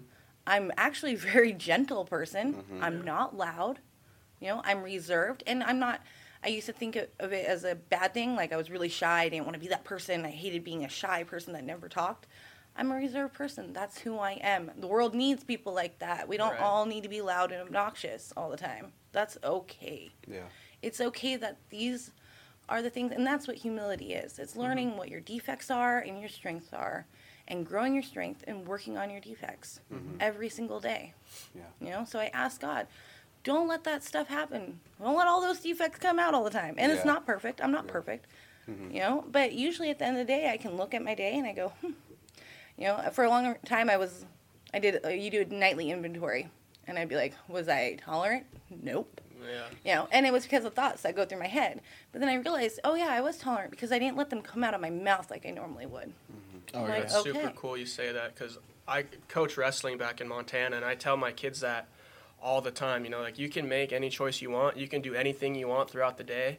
[0.50, 2.54] I'm actually a very gentle person.
[2.54, 2.84] Mm-hmm.
[2.84, 3.78] I'm not loud.
[4.40, 6.00] You know, I'm reserved and I'm not
[6.42, 9.22] I used to think of it as a bad thing, like I was really shy,
[9.24, 10.24] I didn't want to be that person.
[10.24, 12.26] I hated being a shy person that never talked.
[12.76, 13.74] I'm a reserved person.
[13.74, 14.70] That's who I am.
[14.78, 16.26] The world needs people like that.
[16.28, 16.60] We don't Right.
[16.62, 18.92] all need to be loud and obnoxious all the time.
[19.12, 20.12] That's okay.
[20.26, 20.44] Yeah.
[20.80, 22.12] It's okay that these
[22.70, 24.38] are the things, and that's what humility is.
[24.38, 27.04] It's learning what your defects are and your strengths are,
[27.50, 29.80] and growing your strength and working on your defects
[30.20, 31.12] every single day.
[31.54, 31.62] Yeah.
[31.80, 32.86] You know, so I ask God,
[33.44, 34.80] don't let that stuff happen.
[35.02, 36.76] Don't let all those defects come out all the time.
[36.78, 37.60] And it's not perfect.
[37.62, 37.92] I'm not Yeah.
[37.92, 38.26] perfect.
[38.92, 41.14] You know, but usually at the end of the day, I can look at my
[41.16, 41.90] day and I go, hmm.
[42.78, 44.24] You know, for a long time, I was,
[44.72, 46.48] I did, uh, you do a nightly inventory.
[46.86, 48.46] And I'd be like, was I tolerant?
[48.82, 49.20] Nope.
[49.42, 49.64] Yeah.
[49.84, 51.80] You know, and it was because of thoughts that go through my head.
[52.12, 54.62] But then I realized, oh yeah, I was tolerant because I didn't let them come
[54.62, 56.12] out of my mouth like I normally would.
[56.74, 57.02] Oh, Like, yeah.
[57.02, 60.94] It's super cool you say that because I coach wrestling back in Montana, and I
[60.94, 61.88] tell my kids that
[62.42, 63.04] all the time.
[63.04, 65.68] You know, like you can make any choice you want, you can do anything you
[65.68, 66.58] want throughout the day,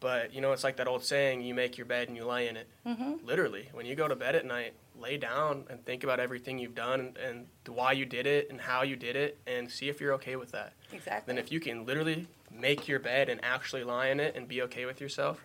[0.00, 2.48] but you know, it's like that old saying: you make your bed and you lay
[2.48, 2.68] in it.
[2.86, 3.26] Mm-hmm.
[3.26, 6.74] Literally, when you go to bed at night, lay down and think about everything you've
[6.74, 10.00] done and, and why you did it and how you did it, and see if
[10.00, 10.74] you're okay with that.
[10.92, 11.34] Exactly.
[11.34, 14.62] Then, if you can literally make your bed and actually lie in it and be
[14.62, 15.44] okay with yourself,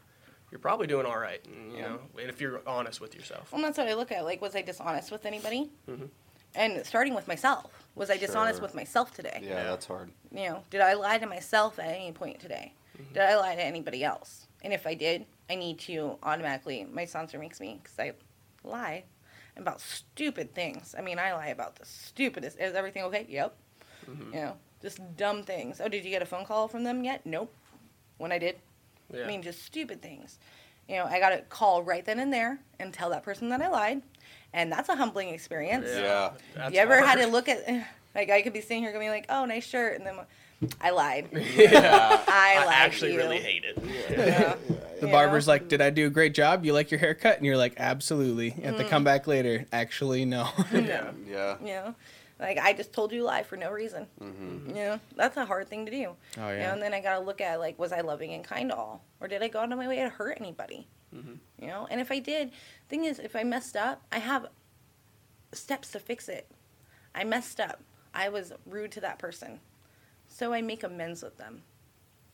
[0.51, 1.45] you're probably doing all right.
[1.45, 1.87] And, you Yeah.
[1.89, 3.51] know, and if you're honest with yourself.
[3.51, 4.23] Well, that's what I look at.
[4.25, 5.69] Like, was I dishonest with anybody?
[5.87, 6.09] Mhm.
[6.55, 8.63] And starting with myself, was I dishonest Sure.
[8.63, 9.39] with myself today?
[9.43, 10.11] Yeah, that's hard.
[10.31, 12.73] You know, did I lie to myself at any point today?
[13.13, 14.47] Did I lie to anybody else?
[14.61, 16.83] And if I did, I need to automatically.
[16.85, 18.13] My sponsor makes me because I
[18.63, 19.03] lie
[19.55, 20.95] about stupid things.
[20.97, 22.59] I mean, I lie about the stupidest.
[22.59, 23.25] Is everything okay?
[23.29, 23.55] Yep.
[24.07, 24.25] Mhm.
[24.33, 25.79] You know, just dumb things.
[25.79, 27.25] Oh, did you get a phone call from them yet?
[27.25, 27.53] Nope.
[28.17, 28.59] When I did,
[29.13, 29.23] Yeah.
[29.23, 30.37] I mean, just stupid things.
[30.87, 33.61] You know, I got to call right then and there and tell that person that
[33.61, 34.01] I lied,
[34.53, 35.87] and that's a humbling experience.
[35.89, 36.31] Yeah.
[36.55, 37.63] That's you ever had to look at,
[38.15, 40.15] like, I could be sitting here going like, "Oh, nice shirt," and then
[40.81, 41.29] I lied.
[41.55, 42.21] yeah.
[42.27, 42.67] I lied.
[42.67, 43.19] I actually to you.
[43.19, 43.77] really hate it.
[44.09, 44.55] Yeah.
[44.99, 46.65] The You barber's like, "Did I do a great job?
[46.65, 48.77] You like your haircut?" And you're like, "Absolutely." At Mm.
[48.79, 50.49] the comeback later, actually, no.
[50.73, 51.11] Yeah.
[51.29, 51.55] Yeah.
[51.61, 51.95] You know,
[52.39, 54.07] like I just told you a lie for no reason.
[54.21, 54.69] Mm-hmm.
[54.69, 56.15] You know, that's a hard thing to do.
[56.37, 56.73] Oh You know, yeah.
[56.73, 59.27] and then I gotta look at like, was I loving and kind to all, or
[59.27, 60.87] did I go out of my way to hurt anybody?
[61.13, 61.39] Mhm.
[61.59, 62.51] You know, and if I did,
[62.87, 64.47] thing is, if I messed up, I have
[65.53, 66.47] steps to fix it.
[67.15, 67.81] I messed up.
[68.13, 69.59] I was rude to that person,
[70.27, 71.63] so I make amends with them.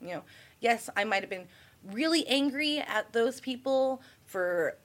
[0.01, 0.23] You know,
[0.59, 1.47] yes, I might have been
[1.91, 4.77] really angry at those people for.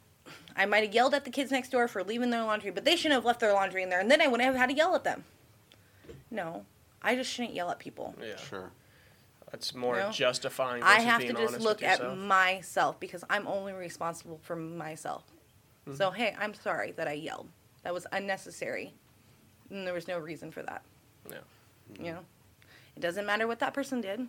[0.56, 2.96] I might have yelled at the kids next door for leaving their laundry, but they
[2.96, 4.94] shouldn't have left their laundry in there, and then I wouldn't have had to yell
[4.94, 5.24] at them.
[6.30, 6.64] No,
[7.02, 8.14] I just shouldn't yell at people.
[8.20, 8.36] Yeah.
[8.36, 8.70] Sure.
[9.52, 10.10] It's more You know?
[10.12, 10.82] justifying.
[10.82, 12.18] I versus have to just look at yourself.
[12.18, 15.24] myself because I'm only responsible for myself.
[15.88, 15.96] Mm-hmm.
[15.96, 17.48] So hey, I'm sorry that I yelled.
[17.82, 18.92] That was unnecessary,
[19.70, 20.82] and there was no reason for that.
[21.28, 21.38] Yeah.
[21.98, 22.20] You know,
[22.96, 24.26] it doesn't matter what that person did.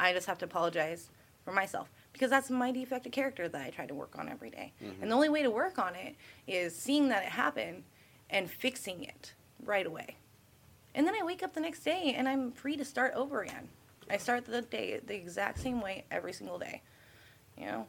[0.00, 1.10] I just have to apologize
[1.44, 4.72] for myself because that's my defective character that I try to work on every day.
[4.80, 5.08] And mm-hmm.
[5.08, 7.84] the only way to work on it is seeing that it happen
[8.30, 9.34] and fixing it
[9.64, 10.16] right away.
[10.94, 13.68] And then I wake up the next day and I'm free to start over again.
[14.10, 16.82] I start the day the exact same way every single day.
[17.56, 17.86] You know,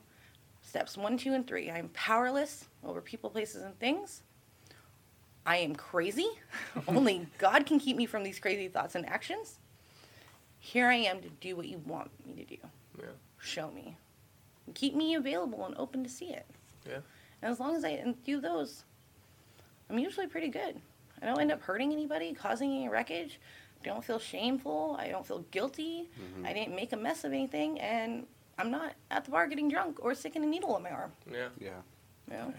[0.62, 1.72] steps one, two, and three.
[1.72, 4.24] I'm powerless over people, places, and things.
[5.46, 6.30] I am crazy.
[6.88, 9.60] Only God can keep me from these crazy thoughts and actions.
[10.60, 12.58] Here I am to do what you want me to do.
[12.98, 13.06] Yeah.
[13.42, 13.96] Show me.
[14.74, 16.46] Keep me available and open to see it.
[16.88, 17.00] Yeah.
[17.42, 18.84] And as long as I do those,
[19.90, 20.80] I'm usually pretty good.
[21.22, 23.40] I don't end up hurting anybody, causing any wreckage.
[23.82, 24.98] I don't feel shameful.
[25.00, 26.10] I don't feel guilty.
[26.20, 26.46] Mm-hmm.
[26.46, 28.26] I didn't make a mess of anything, and
[28.58, 31.12] I'm not at the bar getting drunk or sticking a needle in my arm.
[31.32, 31.48] Yeah.
[31.60, 31.70] Yeah.
[32.30, 32.54] You know?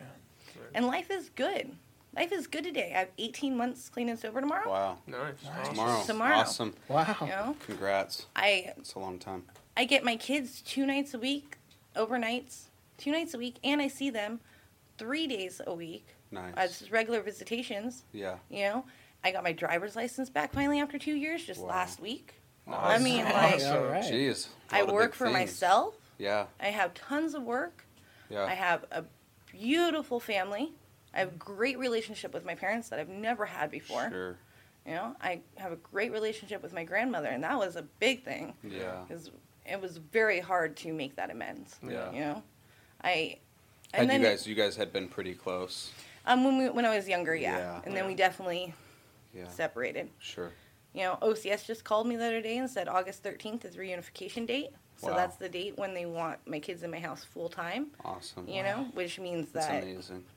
[0.75, 1.71] And life is good.
[2.17, 2.93] Life is good today.
[2.95, 4.69] I have 18 months clean and sober tomorrow.
[4.69, 4.99] Wow.
[5.07, 5.35] Nice.
[5.47, 5.75] Awesome.
[5.75, 6.03] Tomorrow.
[6.07, 6.37] Tomorrow.
[6.39, 6.75] Awesome.
[6.89, 7.17] Wow.
[7.21, 8.27] You know, Congrats.
[8.35, 9.45] I It's a long time.
[9.77, 11.57] I get my kids two nights a week,
[11.97, 12.65] overnights,
[12.99, 14.41] two nights a week, and I see them
[14.99, 16.55] three days a week Nice.
[16.57, 18.05] as regular visitations.
[18.13, 18.37] yeah.
[18.49, 18.85] You know,
[19.25, 21.69] I got my driver's license back finally after two years, just Wow.
[21.69, 22.35] last week.
[22.67, 22.79] Nice.
[23.01, 23.77] I mean, like, Awesome.
[23.77, 24.05] All right.
[24.05, 24.49] Jeez.
[24.71, 25.35] a I lot of work for things.
[25.39, 25.95] myself.
[26.19, 26.47] Yeah.
[26.61, 27.85] I have tons of work.
[28.29, 28.45] Yeah.
[28.45, 29.05] I have a
[29.51, 30.73] beautiful family.
[31.13, 34.09] I have a great relationship with my parents that I've never had before.
[34.11, 34.37] Sure.
[34.87, 38.23] You know, I have a great relationship with my grandmother, and that was a big
[38.25, 39.03] thing Yeah.
[39.07, 39.31] because
[39.67, 41.77] it was very hard to make that amends.
[41.87, 42.13] Yeah.
[42.13, 42.43] You know,
[43.03, 43.39] I.
[43.93, 44.47] Had then you guys?
[44.47, 45.91] You guys had been pretty close.
[46.27, 47.81] um when we, when I was younger, yeah, Yeah.
[47.85, 48.73] and then we definitely
[49.35, 49.49] Yeah.
[49.49, 50.11] separated.
[50.21, 50.51] Sure.
[50.93, 54.47] You know, OCS just called me the other day and said August 13th is reunification
[54.47, 54.71] date.
[54.97, 55.17] So Wow.
[55.17, 58.47] that's the date when they want my kids in my house full time, Awesome.
[58.47, 59.83] you know, which means that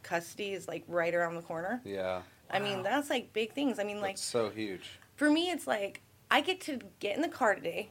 [0.03, 1.82] custody is like right around the corner.
[1.84, 2.21] Yeah.
[2.49, 3.78] I mean, that's like big things.
[3.80, 4.99] I mean, like That's so huge.
[5.15, 6.01] for me, it's like
[6.32, 7.89] I get to get in the car today.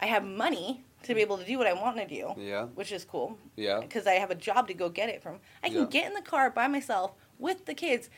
[0.00, 2.64] I have money to be able to do what I want to do, Yeah.
[2.66, 3.80] which is cool Yeah.
[3.80, 5.40] because I have a job to go get it from.
[5.62, 5.84] I can Yeah.
[5.86, 8.08] get in the car by myself with the kids.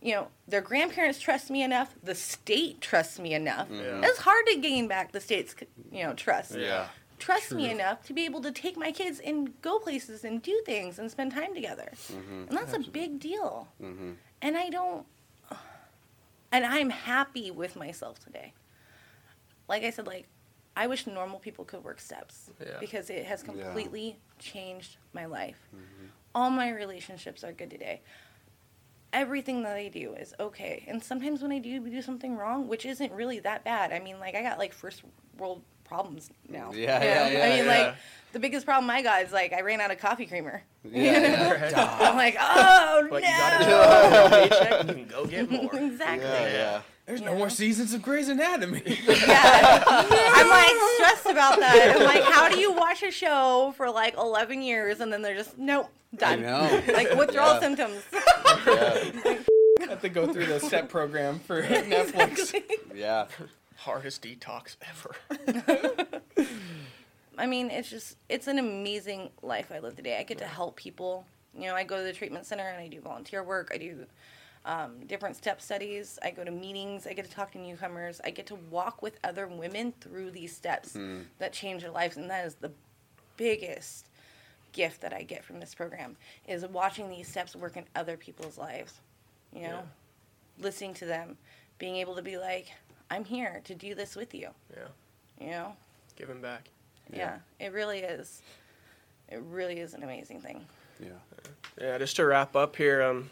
[0.00, 1.94] You know, their grandparents trust me enough.
[2.02, 3.68] The state trusts me enough.
[3.70, 4.00] Yeah.
[4.02, 5.54] It's hard to gain back the state's,
[5.92, 6.56] you know, trust.
[6.56, 6.88] Yeah.
[7.20, 10.60] Trust me enough to be able to take my kids and go places and do
[10.66, 11.92] things and spend time together.
[12.08, 12.48] Mm-hmm.
[12.48, 13.68] And that's a big deal.
[13.80, 14.16] Mhm.
[14.42, 15.06] And I don't,
[16.50, 18.52] and I'm happy with myself today.
[19.68, 20.26] Like I said, like,
[20.76, 22.78] I wish normal people could work steps Yeah.
[22.80, 23.52] because it has Yeah.
[23.52, 25.58] completely changed my life.
[25.74, 26.06] Mm-hmm.
[26.34, 28.00] All my relationships are good today.
[29.12, 30.84] Everything that I do is okay.
[30.88, 33.92] And sometimes when I do do something wrong, which isn't really that bad.
[33.92, 35.02] I mean, like I got like first
[35.36, 36.72] world problems now.
[36.72, 37.70] Yeah, you yeah, yeah, I mean, yeah.
[37.86, 37.94] like
[38.32, 40.62] the biggest problem I got is like I ran out of coffee creamer.
[40.82, 41.96] Yeah, yeah.
[42.00, 43.28] I'm like, oh But no.
[43.28, 45.64] you got a paycheck, you can go get more.
[45.74, 46.24] exactly.
[46.26, 46.82] Yeah, yeah.
[47.06, 47.38] There's You no know?
[47.38, 48.82] more seasons of Grey's Anatomy.
[49.08, 49.84] Yeah.
[49.86, 51.96] I'm like stressed about that.
[51.96, 55.34] I'm like, how do you watch a show for like 11 years and then they're
[55.36, 56.42] just, nope, I done.
[56.42, 56.82] know.
[56.92, 57.60] Like withdrawal Yeah.
[57.60, 58.02] symptoms.
[58.66, 59.88] Yeah.
[59.88, 62.54] have to go through the step program for Netflix.
[62.94, 63.26] Yeah.
[63.76, 65.16] Hardest detox ever.
[67.38, 70.18] I mean, it's just, it's an amazing life I live today.
[70.18, 71.24] I get to help people.
[71.58, 73.70] You know, I go to the treatment center and I do volunteer work.
[73.74, 74.06] I do
[74.64, 76.18] um, different step studies.
[76.22, 77.06] I go to meetings.
[77.06, 78.20] I get to talk to newcomers.
[78.24, 80.96] I get to walk with other women through these steps
[81.38, 82.16] that change their lives.
[82.16, 82.70] And that is the
[83.36, 84.08] biggest
[84.72, 88.56] gift that I get from this program is watching these steps work in other people's
[88.56, 89.00] lives.
[89.54, 89.82] You know, Yeah.
[90.64, 91.36] listening to them,
[91.78, 92.68] being able to be like,
[93.10, 94.48] I'm here to do this with you.
[94.74, 94.88] Yeah.
[95.40, 95.76] You know?
[96.16, 96.68] Giving back.
[97.12, 98.40] Yeah, it really is.
[99.28, 100.64] It really is an amazing thing.
[101.00, 101.08] Yeah.
[101.80, 103.28] Yeah, just to wrap up here, um,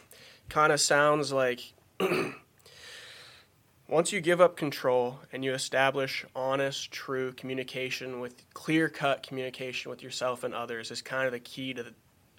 [0.51, 1.73] kind of sounds like
[3.89, 9.91] once you give up control and you establish honest, true communication with clear cut communication
[9.91, 11.95] with yourself and others is kind of the key to the,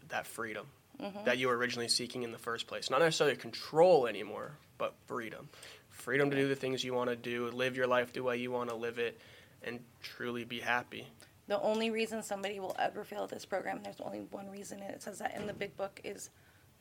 [0.10, 0.68] that freedom
[1.02, 1.24] mm-hmm.
[1.26, 2.90] that you were originally seeking in the first place.
[2.90, 5.50] Not necessarily control anymore, but freedom.
[5.90, 8.52] Freedom to do the things you want to do, live your life the way you
[8.52, 9.20] want to live it,
[9.64, 11.08] and truly be happy.
[11.48, 15.02] The only reason somebody will ever fail this program, there's only one reason, and it
[15.02, 16.30] says that in the big book, is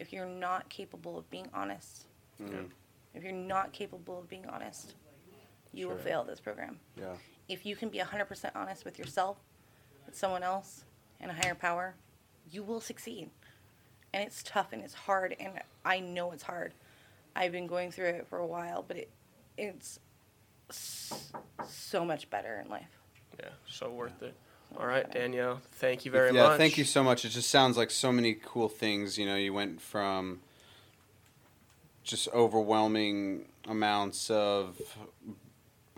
[0.01, 2.07] if you're not capable of being honest.
[2.43, 2.71] Mm.
[3.15, 4.95] If you're not capable of being honest,
[5.73, 6.79] you will fail this program.
[6.97, 7.13] Yeah.
[7.49, 9.37] If you can be 100% honest with yourself,
[10.07, 10.85] with someone else,
[11.21, 11.95] and a higher power,
[12.51, 13.31] you will succeed.
[14.13, 15.53] And it's tough and it's hard, and
[15.85, 16.73] I know it's hard.
[17.37, 19.11] I've been going through it for a while, but it
[19.59, 20.01] it's
[20.71, 22.99] so much better in life.
[23.39, 24.35] Yeah, so worth it.
[24.79, 26.51] All right, Danielle, thank you very yeah, much.
[26.53, 27.25] Yeah, thank you so much.
[27.25, 29.19] It just sounds like so many cool things.
[29.19, 30.41] You know, you went from
[32.03, 34.81] just overwhelming amounts of,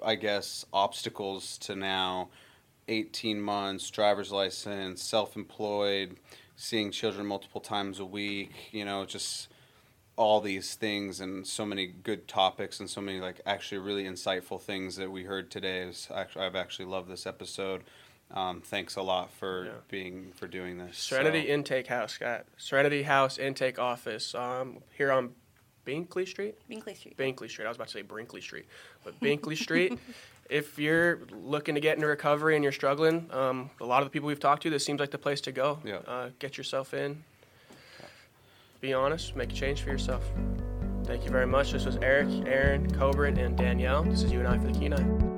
[0.04, 2.28] I guess, obstacles to now
[2.88, 6.16] 18 months, driver's license, self employed,
[6.56, 9.48] seeing children multiple times a week, you know, just
[10.16, 14.60] all these things and so many good topics and so many like actually really insightful
[14.60, 17.82] things that we heard today is actually I've actually loved this episode.
[18.34, 19.70] Um, thanks a lot for Yeah.
[19.88, 20.96] being for doing this.
[20.98, 25.34] Serenity So- Intake House, got Serenity House Intake Office um, here on
[25.86, 26.54] Binkley Street.
[26.70, 27.16] Binkley Street.
[27.16, 27.66] Binkley Street.
[27.66, 28.66] I was about to say Brinkley Street,
[29.04, 29.98] but Binkley Street.
[30.50, 34.10] If you're looking to get into recovery and you're struggling, um, a lot of the
[34.10, 35.78] people we've talked to, this seems like the place to go.
[35.82, 35.98] Yeah.
[36.06, 37.24] Uh, get yourself in.
[38.82, 39.34] Be honest.
[39.34, 40.22] Make a change for yourself.
[41.04, 41.72] Thank you very much.
[41.72, 44.02] This was Eric, Aaron, Coburn, and Danielle.
[44.02, 45.31] This is you and I for the Kenai.